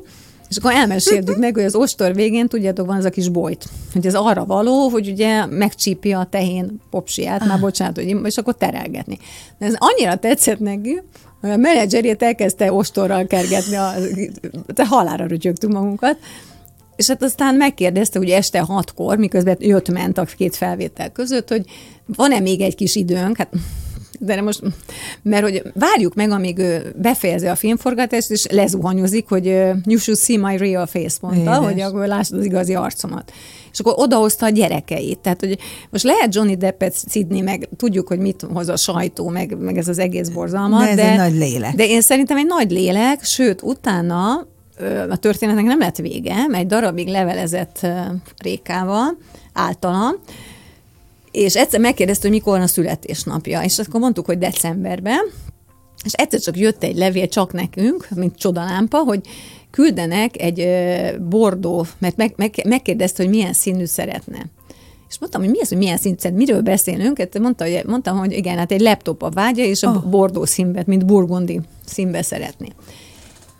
[0.48, 4.06] és akkor elmeséltük neki, hogy az ostor végén, tudjátok, van az a kis bojt, hogy
[4.06, 9.18] ez arra való, hogy ugye megcsípi a tehén popsiát, már bocsánat, hogy és akkor terelgetni.
[9.58, 11.02] De ez annyira tetszett neki,
[11.40, 13.92] hogy a menedzserét elkezdte ostorral kergetni, a,
[14.74, 16.16] te halára rötyögtünk magunkat,
[16.97, 21.64] és hát aztán megkérdezte, hogy este hatkor, miközben jött-ment a két felvétel között, hogy
[22.07, 23.49] van-e még egy kis időnk, hát
[24.20, 24.62] de most,
[25.22, 29.44] mert hogy várjuk meg, amíg ő befejezi a filmforgatást, és lezuhanyozik, hogy
[29.84, 31.59] you should see my real face, mondta, Édes.
[31.59, 33.32] hogy akkor lásd az igazi arcomat.
[33.72, 35.18] És akkor odahozta a gyerekeit.
[35.18, 35.59] Tehát, hogy
[35.90, 39.88] most lehet Johnny Deppet szidni, meg tudjuk, hogy mit hoz a sajtó, meg, meg ez
[39.88, 40.80] az egész borzalmat.
[40.80, 41.74] De ez egy nagy lélek.
[41.74, 44.47] De én szerintem egy nagy lélek, sőt, utána
[45.08, 47.86] a történetnek nem lett vége, mert egy darabig levelezett
[48.36, 49.16] Rékával,
[49.52, 50.14] általam,
[51.30, 55.20] és egyszer megkérdezte, hogy mikor van a születésnapja, és akkor mondtuk, hogy decemberben,
[56.04, 59.20] és egyszer csak jött egy levél csak nekünk, mint csodalámpa, hogy
[59.70, 60.68] küldenek egy
[61.28, 64.46] bordó, mert meg, meg, megkérdezte, hogy milyen színű szeretne.
[65.08, 67.18] És mondtam, hogy mi az, hogy milyen szint, szerint, miről beszélünk?
[67.18, 70.10] Hát mondta, hogy, mondtam, hogy igen, hát egy laptop a vágya, és a oh.
[70.10, 72.68] bordó színbet, mint burgundi színbe szeretné.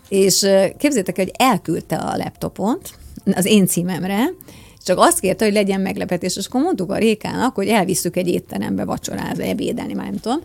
[0.09, 0.73] És el,
[1.15, 2.91] hogy elküldte a laptopot
[3.35, 4.29] az én címemre,
[4.85, 8.85] csak azt kérte, hogy legyen meglepetés, és akkor mondtuk a Rékának, hogy elvisszük egy étterembe
[8.85, 10.41] vacsorázni, ebédelni, már nem tudom.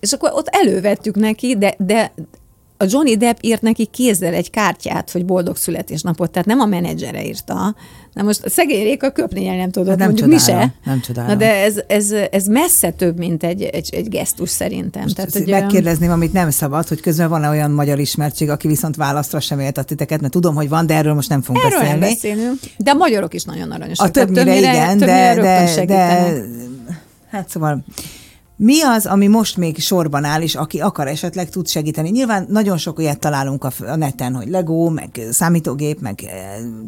[0.00, 2.12] És akkor ott elővettük neki, de, de
[2.76, 7.24] a Johnny Depp írt neki kézzel egy kártyát, hogy boldog születésnapot, tehát nem a menedzsere
[7.24, 7.74] írta.
[8.12, 10.74] Na most a szegény Réka köpni el nem tudott, Hát nem mondjuk mi se.
[10.84, 11.30] nem csodálom.
[11.30, 15.02] Na de ez, ez, ez messze több, mint egy, egy, egy gesztus szerintem.
[15.02, 18.96] Most tehát, hogy, megkérdezném, amit nem szabad, hogy közben van-e olyan magyar ismertség, aki viszont
[18.96, 22.00] választra sem éltet titeket, mert tudom, hogy van, de erről most nem fogunk Erről nem
[22.00, 22.14] beszélni.
[22.14, 22.58] beszélünk.
[22.76, 24.06] De a magyarok is nagyon aranyosak.
[24.06, 26.44] A tehát többnyire, igen, többnyire de, de, de, segítenek.
[27.30, 27.84] hát szóval
[28.56, 32.10] mi az, ami most még sorban áll, és aki akar esetleg tud segíteni?
[32.10, 36.32] Nyilván nagyon sok ilyet találunk a, neten, hogy Lego, meg számítógép, meg eh,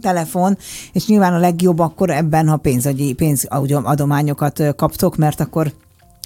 [0.00, 0.58] telefon,
[0.92, 5.72] és nyilván a legjobb akkor ebben, ha pénzagyi, pénzadományokat eh, kaptok, mert akkor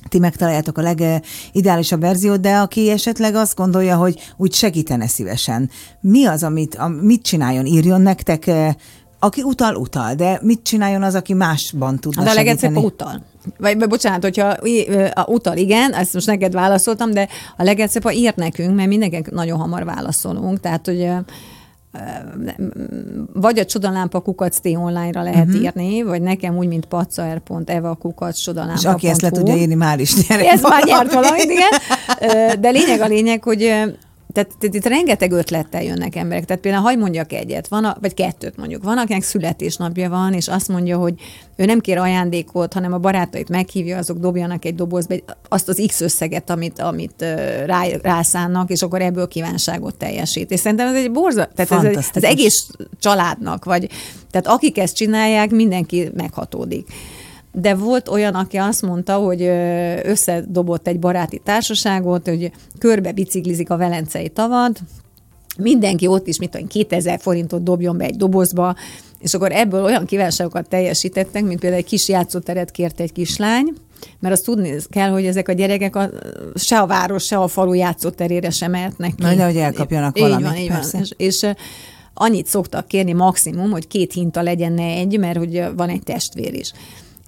[0.08, 5.70] ti megtaláljátok a legideálisabb verziót, de aki esetleg azt gondolja, hogy úgy segítene szívesen.
[6.00, 7.66] Mi az, amit, a, mit csináljon?
[7.66, 8.74] Írjon nektek, eh,
[9.18, 12.94] aki utal, utal, de mit csináljon az, aki másban tudna De a legegyszerűbb segíteni?
[12.94, 13.29] utal.
[13.58, 14.56] Vagy bocsánat, hogyha
[15.14, 19.30] a utal, igen, ezt most neked válaszoltam, de a legegyszerűbb, ha írt nekünk, mert mindenkinek
[19.30, 21.10] nagyon hamar válaszolunk, tehát, hogy
[23.32, 25.62] vagy a csodalámpa kukac online-ra lehet uh-huh.
[25.62, 30.26] írni, vagy nekem úgy, mint pacaer.eva kukac És aki ezt le tudja írni, már is
[30.28, 30.46] nyerek.
[30.46, 31.70] ez már nyert valamit, igen.
[32.60, 33.72] De lényeg a lényeg, hogy
[34.32, 36.44] tehát, tehát itt rengeteg ötlettel jönnek emberek.
[36.44, 38.82] Tehát például, hagy mondjak egyet, van a, vagy kettőt mondjuk.
[38.82, 41.14] Van, akinek születésnapja van, és azt mondja, hogy
[41.56, 45.82] ő nem kér ajándékot, hanem a barátait meghívja, azok dobjanak egy dobozba egy- azt az
[45.86, 47.24] X összeget, amit, amit
[47.66, 50.50] rá, rászánnak, és akkor ebből kívánságot teljesít.
[50.50, 52.70] És szerintem ez egy borza, tehát ez egy, az egész
[53.00, 53.88] családnak, vagy
[54.30, 56.88] tehát akik ezt csinálják, mindenki meghatódik.
[57.52, 59.42] De volt olyan, aki azt mondta, hogy
[60.02, 64.80] összedobott egy baráti társaságot, hogy körbe biciklizik a Velencei tavat,
[65.58, 68.74] mindenki ott is, mit tudom, 2000 forintot dobjon be egy dobozba,
[69.18, 73.72] és akkor ebből olyan kívánságokat teljesítettek, mint például egy kis játszóteret kért egy kislány,
[74.18, 76.10] mert azt tudni kell, hogy ezek a gyerekek a,
[76.54, 79.22] se a város, se a falu játszóterére sem mehetnek ki.
[79.22, 80.90] Na, nehogy elkapjanak így valamit, Van, így persze.
[80.92, 81.02] van.
[81.02, 81.52] És, és
[82.14, 86.54] annyit szoktak kérni maximum, hogy két hinta legyen, ne egy, mert hogy van egy testvér
[86.54, 86.72] is.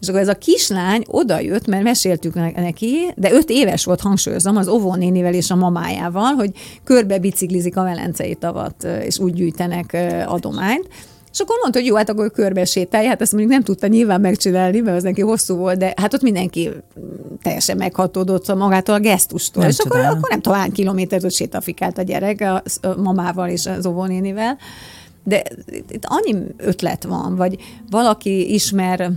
[0.02, 4.00] És akkor ez a kislány oda jött, mert meséltük ne- neki, de öt éves volt,
[4.00, 6.50] hangsúlyozom, az óvónénivel és a mamájával, hogy
[6.84, 9.96] körbe biciklizik a Velencei tavat, és úgy gyűjtenek
[10.26, 10.88] adományt.
[11.32, 13.06] És akkor mondta, hogy jó, hát akkor körbe sétálj.
[13.06, 16.22] Hát ezt mondjuk nem tudta nyilván megcsinálni, mert az neki hosszú volt, de hát ott
[16.22, 16.70] mindenki
[17.42, 19.62] teljesen meghatódott magától a gesztustól.
[19.62, 20.18] Nem és akkor, csodálom.
[20.18, 24.58] akkor nem tudom, hány kilométert ott sétafikált a gyerek a, a mamával és az óvónénivel.
[25.24, 27.56] De itt annyi ötlet van, vagy
[27.90, 29.10] valaki ismer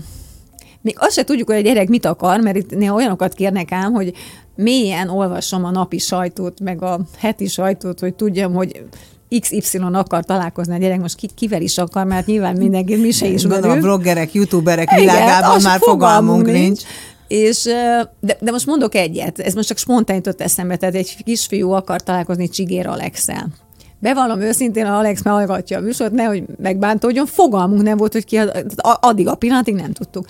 [0.85, 3.93] még azt se tudjuk, hogy a gyerek mit akar, mert itt néha olyanokat kérnek ám,
[3.93, 4.13] hogy
[4.55, 8.83] mélyen olvasom a napi sajtót, meg a heti sajtót, hogy tudjam, hogy
[9.39, 13.27] XY akar találkozni a gyerek, most ki, kivel is akar, mert nyilván mindenki, mi se
[13.27, 16.57] is Gondolom a bloggerek, youtuberek Igen, világában már fogalmunk nincs.
[16.57, 16.81] nincs.
[17.27, 17.63] És,
[18.19, 22.01] de, de most mondok egyet, ez most csak spontán jutott eszembe, tehát egy kisfiú akar
[22.01, 23.47] találkozni Csigér Alexel.
[23.99, 28.39] Bevallom őszintén, ha Alex meghallgatja a műsort, nehogy megbántódjon, fogalmunk nem volt, hogy ki,
[28.81, 30.27] addig a pillanatig nem tudtuk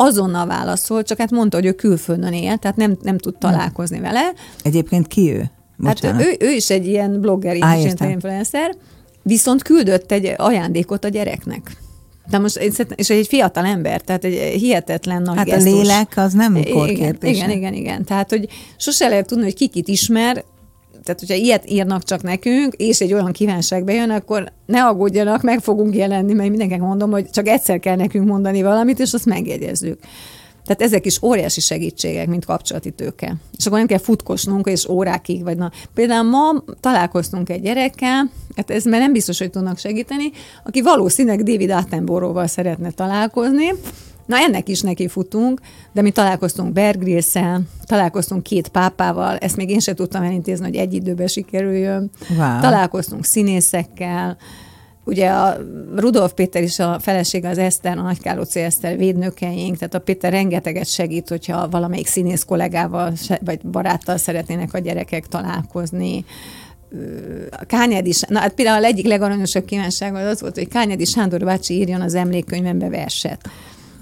[0.00, 4.32] azonnal válaszolt, csak hát mondta, hogy ő külföldön él, tehát nem, nem tud találkozni vele.
[4.62, 5.50] Egyébként ki ő?
[5.76, 6.22] Bocsánat.
[6.22, 8.76] Hát ő, ő is egy ilyen blogger, Á, influencer,
[9.22, 11.76] viszont küldött egy ajándékot a gyereknek.
[12.30, 12.56] De most,
[12.94, 15.72] és egy fiatal ember, tehát egy hihetetlen nagy Hát gesztus.
[15.72, 17.32] a lélek az nem korkérdése.
[17.32, 18.04] Igen, igen, igen, igen.
[18.04, 20.44] Tehát, hogy sose lehet tudni, hogy kikit ismer,
[21.02, 25.60] tehát, hogyha ilyet írnak csak nekünk, és egy olyan kívánság bejön, akkor ne aggódjanak, meg
[25.60, 29.98] fogunk jelenni, mert mindenkinek mondom, hogy csak egyszer kell nekünk mondani valamit, és azt megjegyezzük.
[30.64, 33.36] Tehát ezek is óriási segítségek, mint kapcsolati tőke.
[33.56, 35.70] És akkor nem kell futkosnunk, és órákig, vagy na.
[35.94, 40.30] Például ma találkoztunk egy gyerekkel, hát ez mert nem biztos, hogy tudnak segíteni,
[40.64, 43.72] aki valószínűleg David Attenborough-val szeretne találkozni,
[44.28, 45.60] Na ennek is neki futunk,
[45.92, 46.96] de mi találkoztunk Bear
[47.84, 52.10] találkoztunk két pápával, ezt még én sem tudtam elintézni, hogy egy időben sikerüljön.
[52.28, 52.60] Wow.
[52.60, 54.36] Találkoztunk színészekkel,
[55.04, 55.56] Ugye a
[55.96, 60.86] Rudolf Péter is a felesége az Eszter, a Nagykálóci Eszter védnökeink, tehát a Péter rengeteget
[60.86, 66.24] segít, hogyha valamelyik színész kollégával vagy baráttal szeretnének a gyerekek találkozni.
[67.66, 72.14] Kányádi, na hát például egyik legaranyosabb kívánság az volt, hogy Kányádi Sándor bácsi írjon az
[72.14, 73.48] emlékkönyvembe verset.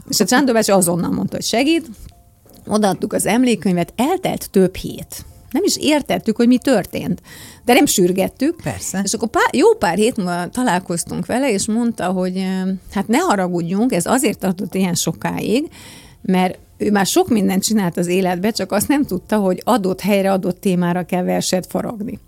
[0.08, 1.86] És a Sándor bácsi azonnal mondta, hogy segít,
[2.66, 5.24] odaadtuk az emlékkönyvet, eltelt több hét.
[5.50, 7.22] Nem is értettük, hogy mi történt.
[7.64, 8.62] De nem sürgettük.
[8.62, 9.00] Persze.
[9.04, 12.46] És akkor pár, jó pár hét múlva találkoztunk vele, és mondta, hogy
[12.92, 15.68] hát ne haragudjunk, ez azért tartott ilyen sokáig,
[16.22, 20.32] mert ő már sok mindent csinált az életbe, csak azt nem tudta, hogy adott helyre,
[20.32, 22.18] adott témára kell verset faragni.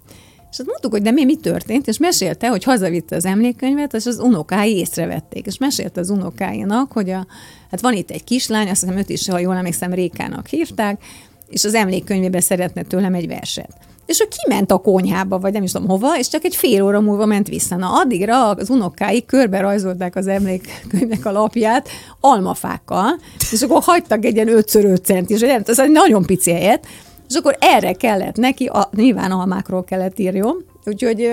[0.50, 4.06] És azt mondtuk, hogy de mi, mi történt, és mesélte, hogy hazavitte az emlékkönyvet, és
[4.06, 7.26] az unokái észrevették, és mesélte az unokáinak, hogy a,
[7.70, 11.02] hát van itt egy kislány, azt hiszem őt is, ha jól emlékszem, Rékának hívták,
[11.48, 13.70] és az emlékkönyvében szeretne tőlem egy verset.
[14.06, 17.00] És ő kiment a konyhába, vagy nem is tudom hova, és csak egy fél óra
[17.00, 17.76] múlva ment vissza.
[17.76, 21.88] Na, addigra az unokái körbe rajzolták az emlékkönyvnek a lapját
[22.20, 23.20] almafákkal,
[23.50, 26.86] és akkor hagytak egy ilyen 5x5 centis, nem, egy nagyon pici helyet,
[27.28, 31.28] és akkor erre kellett neki, a, nyilván almákról kellett írjon, úgyhogy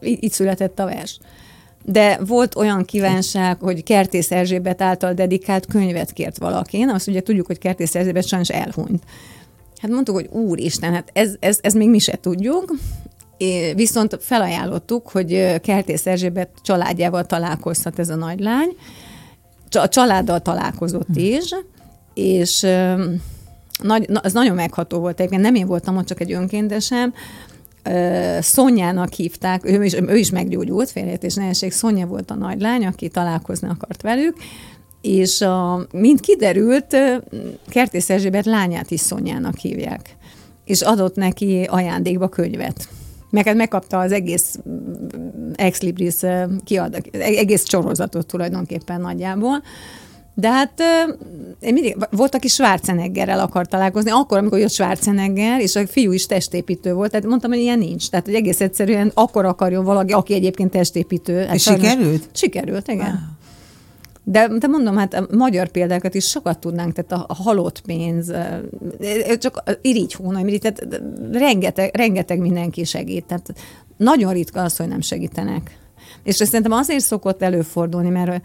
[0.00, 1.18] így született a vers.
[1.84, 6.84] De volt olyan kívánság, hogy Kertész Erzsébet által dedikált könyvet kért valaki.
[6.84, 9.02] Na, azt ugye tudjuk, hogy Kertész Erzsébet sajnos elhunyt.
[9.80, 12.74] Hát mondtuk, hogy úristen, hát ez, ez, ez még mi se tudjuk,
[13.38, 18.68] É, viszont felajánlottuk, hogy Kertész Erzsébet családjával találkozhat ez a nagylány.
[19.70, 21.18] A családdal találkozott hm.
[21.18, 21.54] is,
[22.14, 22.66] és
[23.82, 25.18] nagy, az nagyon megható volt.
[25.18, 27.14] Egyébként nem én voltam ott, csak egy önkéntesem.
[28.40, 31.72] Szonyának hívták, ő is, ő is meggyógyult, félreértés nehézség.
[31.72, 34.36] Szonya volt a nagylány, aki találkozni akart velük,
[35.00, 36.96] és a, mint kiderült,
[37.68, 40.16] Kertész Erzsébet lányát is Szonyának hívják.
[40.64, 42.88] És adott neki ajándékba könyvet.
[43.30, 44.58] Meg hát megkapta az egész
[45.54, 46.14] Ex Libris
[46.64, 49.62] kiad, egész sorozatot tulajdonképpen nagyjából.
[50.38, 50.80] De hát
[51.60, 56.26] én mindig, volt, aki Schwarzeneggerrel akar találkozni, akkor, amikor jött Schwarzenegger, és a fiú is
[56.26, 58.10] testépítő volt, tehát mondtam, hogy ilyen nincs.
[58.10, 61.44] Tehát, hogy egész egyszerűen akkor akarjon valaki, aki egyébként testépítő.
[61.44, 62.28] Hát és sikerült?
[62.32, 63.06] Sikerült, igen.
[63.06, 63.34] Ah.
[64.24, 68.32] De, de mondom, hát a magyar példákat is sokat tudnánk, tehát a, a halott pénz,
[69.38, 71.00] csak irigy hónaj, tehát
[71.32, 73.24] rengeteg, rengeteg mindenki segít.
[73.24, 73.52] Tehát
[73.96, 75.78] nagyon ritka az, hogy nem segítenek.
[76.22, 78.42] És ez szerintem azért szokott előfordulni, mert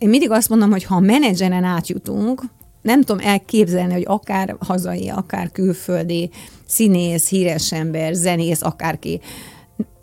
[0.00, 2.42] én mindig azt mondom, hogy ha a menedzseren átjutunk,
[2.82, 6.30] nem tudom elképzelni, hogy akár hazai, akár külföldi,
[6.66, 9.20] színész, híres ember, zenész, akárki,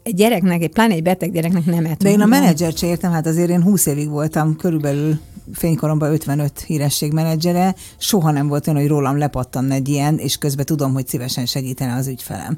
[0.03, 1.97] egy gyereknek, egy pláne egy beteg gyereknek nem lehet.
[1.97, 5.19] De én a menedzsert sem értem, hát azért én 20 évig voltam körülbelül
[5.53, 10.65] fénykoromban 55 híresség menedzsere, soha nem volt olyan, hogy rólam lepattan egy ilyen, és közben
[10.65, 12.57] tudom, hogy szívesen segítene az ügyfelem.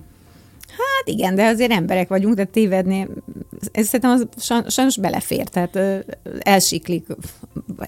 [0.99, 3.07] Hát igen, de azért emberek vagyunk, de tévedni,
[3.71, 6.05] ez szerintem az sajnos belefér, tehát
[6.39, 7.07] elsiklik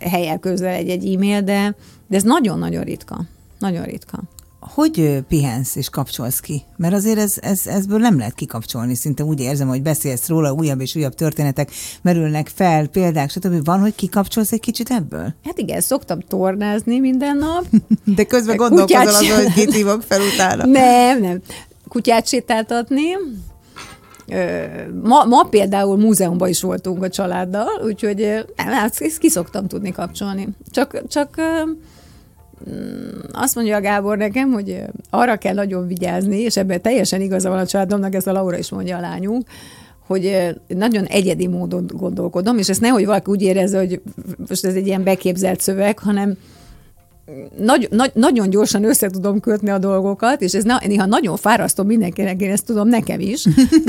[0.02, 1.76] helyel közel egy-egy e-mail, de,
[2.08, 3.22] de ez nagyon-nagyon ritka.
[3.60, 4.20] Nagyon ritka.
[4.60, 6.62] Hogy pihensz és kapcsolsz ki?
[6.78, 8.96] Mert azért ez, ez, ezből nem lehet kikapcsolni.
[8.96, 13.66] Szinte úgy érzem, hogy beszélsz róla, újabb és újabb történetek merülnek fel, példák, stb.
[13.66, 15.34] Van, hogy kikapcsolsz egy kicsit ebből?
[15.46, 17.66] Hát igen, szoktam tornázni minden nap.
[18.16, 20.66] De közben gondolkozol azon, hogy kit hívok fel utána.
[20.66, 21.42] Nem, nem
[21.92, 23.04] kutyát sétáltatni,
[25.04, 29.92] Ma, ma például múzeumban is voltunk a családdal, úgyhogy nem, ezt, ezt ki szoktam tudni
[29.92, 30.48] kapcsolni.
[30.70, 31.42] Csak, csak
[32.70, 37.50] mm, azt mondja a Gábor nekem, hogy arra kell nagyon vigyázni, és ebben teljesen igaza
[37.50, 39.48] van a családomnak, ezt a Laura is mondja a lányunk,
[40.08, 44.02] hogy nagyon egyedi módon gondolkodom, és ezt nehogy valaki úgy érezze, hogy
[44.48, 46.38] most ez egy ilyen beképzelt szöveg, hanem
[47.58, 51.84] nagy, nagy, nagyon gyorsan össze tudom kötni a dolgokat, és ez na, néha nagyon fárasztó
[51.84, 53.44] mindenkinek, én ezt tudom nekem is,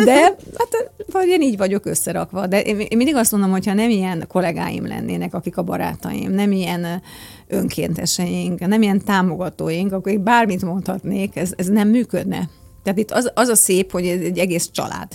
[0.04, 0.14] de
[0.58, 2.46] hát vagy én így vagyok összerakva.
[2.46, 6.52] De én, én mindig azt mondom, hogyha nem ilyen kollégáim lennének, akik a barátaim, nem
[6.52, 7.02] ilyen
[7.48, 12.48] önkénteseink, nem ilyen támogatóink, akkor bármit mondhatnék, ez, ez nem működne.
[12.82, 15.08] Tehát itt az, az a szép, hogy egy egész család.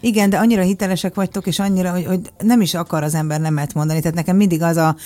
[0.00, 3.74] Igen, de annyira hitelesek vagytok, és annyira, hogy, hogy nem is akar az ember nemet
[3.74, 4.00] mondani.
[4.00, 4.96] Tehát nekem mindig az, a,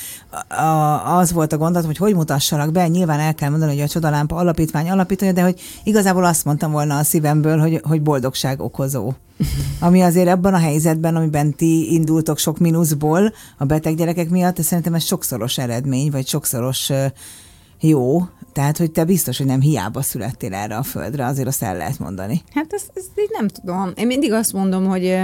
[0.55, 2.89] a, az volt a gondot, hogy hogy mutassalak be.
[2.89, 6.99] Nyilván el kell mondani, hogy a Csodalámpa alapítvány alapítója, de hogy igazából azt mondtam volna
[6.99, 9.13] a szívemből, hogy, hogy boldogság okozó.
[9.81, 14.95] Ami azért ebben a helyzetben, amiben ti indultok sok mínuszból a beteg gyerekek miatt, szerintem
[14.95, 16.91] ez sokszoros eredmény, vagy sokszoros
[17.81, 21.77] jó, tehát, hogy te biztos, hogy nem hiába születtél erre a földre, azért azt el
[21.77, 22.43] lehet mondani.
[22.55, 23.93] Hát ezt, ezt így nem tudom.
[23.97, 25.19] Én mindig azt mondom, hogy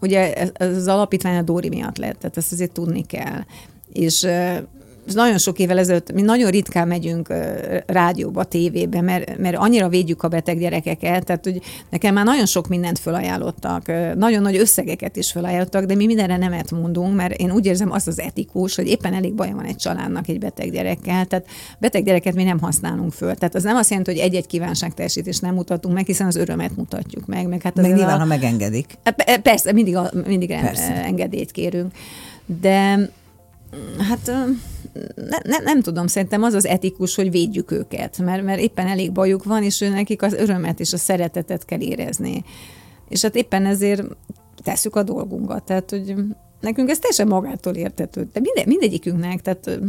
[0.00, 3.44] ugye ez, ez az alapítvány a Dóri miatt lett, tehát ezt azért tudni kell.
[3.92, 4.26] És
[5.06, 7.34] nagyon sok évvel ezelőtt, mi nagyon ritkán megyünk
[7.86, 12.68] rádióba, tévébe, mert, mert annyira védjük a beteg gyerekeket, tehát hogy nekem már nagyon sok
[12.68, 17.66] mindent felajánlottak, nagyon nagy összegeket is felajánlottak, de mi mindenre nemet mondunk, mert én úgy
[17.66, 21.46] érzem azt az etikus, hogy éppen elég baj van egy családnak egy beteg gyerekkel, tehát
[21.78, 23.34] beteg gyereket mi nem használunk föl.
[23.34, 27.26] Tehát az nem azt jelenti, hogy egy-egy kívánságteljesítést nem mutatunk meg, hiszen az örömet mutatjuk
[27.26, 27.48] meg.
[27.48, 28.18] Meg, hát meg nyilván, a...
[28.18, 28.98] ha megengedik.
[29.42, 31.04] Persze, mindig, a, mindig Persze.
[31.04, 31.92] engedélyt kérünk.
[32.60, 33.08] De
[34.08, 34.32] hát
[35.14, 39.12] ne, ne, nem tudom, szerintem az az etikus, hogy védjük őket, mert, mert éppen elég
[39.12, 42.44] bajuk van, és nekik az örömet és a szeretetet kell érezni.
[43.08, 44.02] És hát éppen ezért
[44.62, 45.62] tesszük a dolgunkat.
[45.62, 46.14] Tehát, hogy
[46.60, 48.28] nekünk ez teljesen magától értető.
[48.32, 49.80] De minde, mindegyikünknek, tehát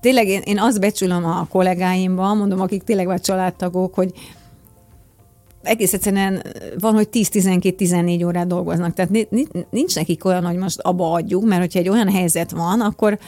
[0.00, 4.12] tényleg én, én azt becsülöm a kollégáimban, mondom, akik tényleg vagy családtagok, hogy
[5.62, 6.42] egész egyszerűen
[6.78, 9.28] van, hogy 10-12-14 órát dolgoznak, tehát
[9.70, 13.18] nincs nekik olyan, hogy most abba adjuk, mert hogyha egy olyan helyzet van, akkor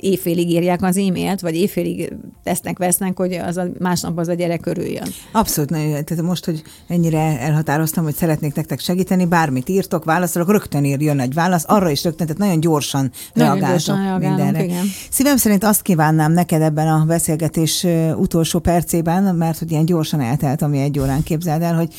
[0.00, 4.66] éjfélig írják az e-mailt, vagy éjfélig tesznek, vesznek, hogy az a, másnap az a gyerek
[4.66, 5.08] örüljön.
[5.32, 11.00] Abszolút, tehát most, hogy ennyire elhatároztam, hogy szeretnék nektek segíteni, bármit írtok, válaszolok, rögtön ír,
[11.00, 14.64] jön egy válasz, arra is rögtön, tehát nagyon gyorsan nagyon reagáltok gyorsan mindenre.
[14.64, 14.84] Igen.
[15.10, 17.86] Szívem szerint azt kívánnám neked ebben a beszélgetés
[18.16, 21.94] utolsó percében, mert hogy ilyen gyorsan eltelt, ami egy órán képzeld el, hogy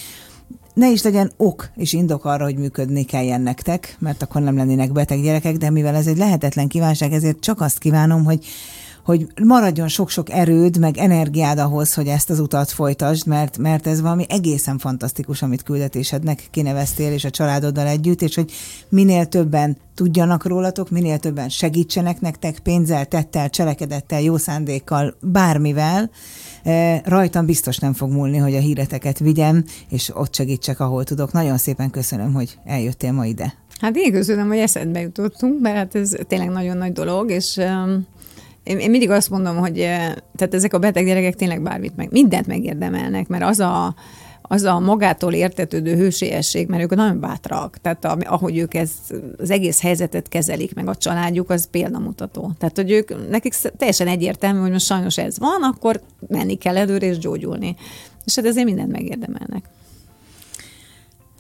[0.74, 4.92] ne is legyen ok és indok arra, hogy működni kelljen nektek, mert akkor nem lennének
[4.92, 8.46] beteg gyerekek, de mivel ez egy lehetetlen kívánság, ezért csak azt kívánom, hogy
[9.10, 14.02] hogy maradjon sok-sok erőd, meg energiád ahhoz, hogy ezt az utat folytasd, mert, mert ez
[14.02, 18.52] valami egészen fantasztikus, amit küldetésednek kineveztél, és a családoddal együtt, és hogy
[18.90, 26.10] minél többen tudjanak rólatok, minél többen segítsenek nektek pénzzel, tettel, cselekedettel, jó szándékkal, bármivel,
[27.04, 31.32] rajtam biztos nem fog múlni, hogy a híreteket vigyem, és ott segítsek, ahol tudok.
[31.32, 33.54] Nagyon szépen köszönöm, hogy eljöttél ma ide.
[33.80, 37.60] Hát én köszönöm, hogy eszedbe jutottunk, mert hát ez tényleg nagyon nagy dolog, és
[38.64, 39.74] én, mindig azt mondom, hogy
[40.36, 43.96] tehát ezek a beteg gyerekek tényleg bármit meg, mindent megérdemelnek, mert az a,
[44.52, 49.82] az a magától értetődő hősiesség, mert ők nagyon bátrak, tehát ahogy ők ezt, az egész
[49.82, 52.52] helyzetet kezelik, meg a családjuk, az példamutató.
[52.58, 57.06] Tehát, hogy ők, nekik teljesen egyértelmű, hogy most sajnos ez van, akkor menni kell előre
[57.06, 57.76] és gyógyulni.
[58.26, 59.64] És hát ezért mindent megérdemelnek.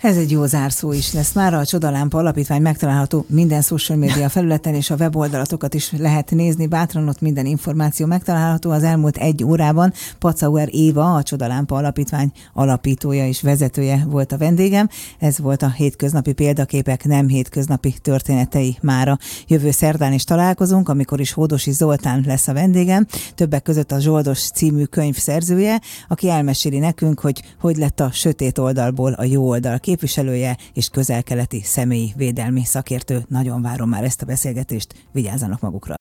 [0.02, 1.34] Ez egy jó zárszó is lesz.
[1.34, 6.68] Már a Csodalámpa Alapítvány megtalálható minden social media felületen, és a weboldalatokat is lehet nézni.
[6.68, 8.72] Bátran ott minden információ megtalálható.
[8.72, 14.89] Az elmúlt egy órában Pacauer Éva, a Csodalámpa Alapítvány alapítója és vezetője volt a vendégem.
[15.18, 19.18] Ez volt a hétköznapi példaképek nem hétköznapi történetei mára.
[19.47, 24.50] Jövő szerdán is találkozunk, amikor is Hódosi Zoltán lesz a vendégem, többek között a Zsoldos
[24.50, 29.80] című könyv szerzője, aki elmeséli nekünk, hogy hogy lett a sötét oldalból a jó oldal
[29.90, 33.26] képviselője és közelkeleti személyi védelmi szakértő.
[33.28, 35.98] Nagyon várom már ezt a beszélgetést, vigyázzanak magukra!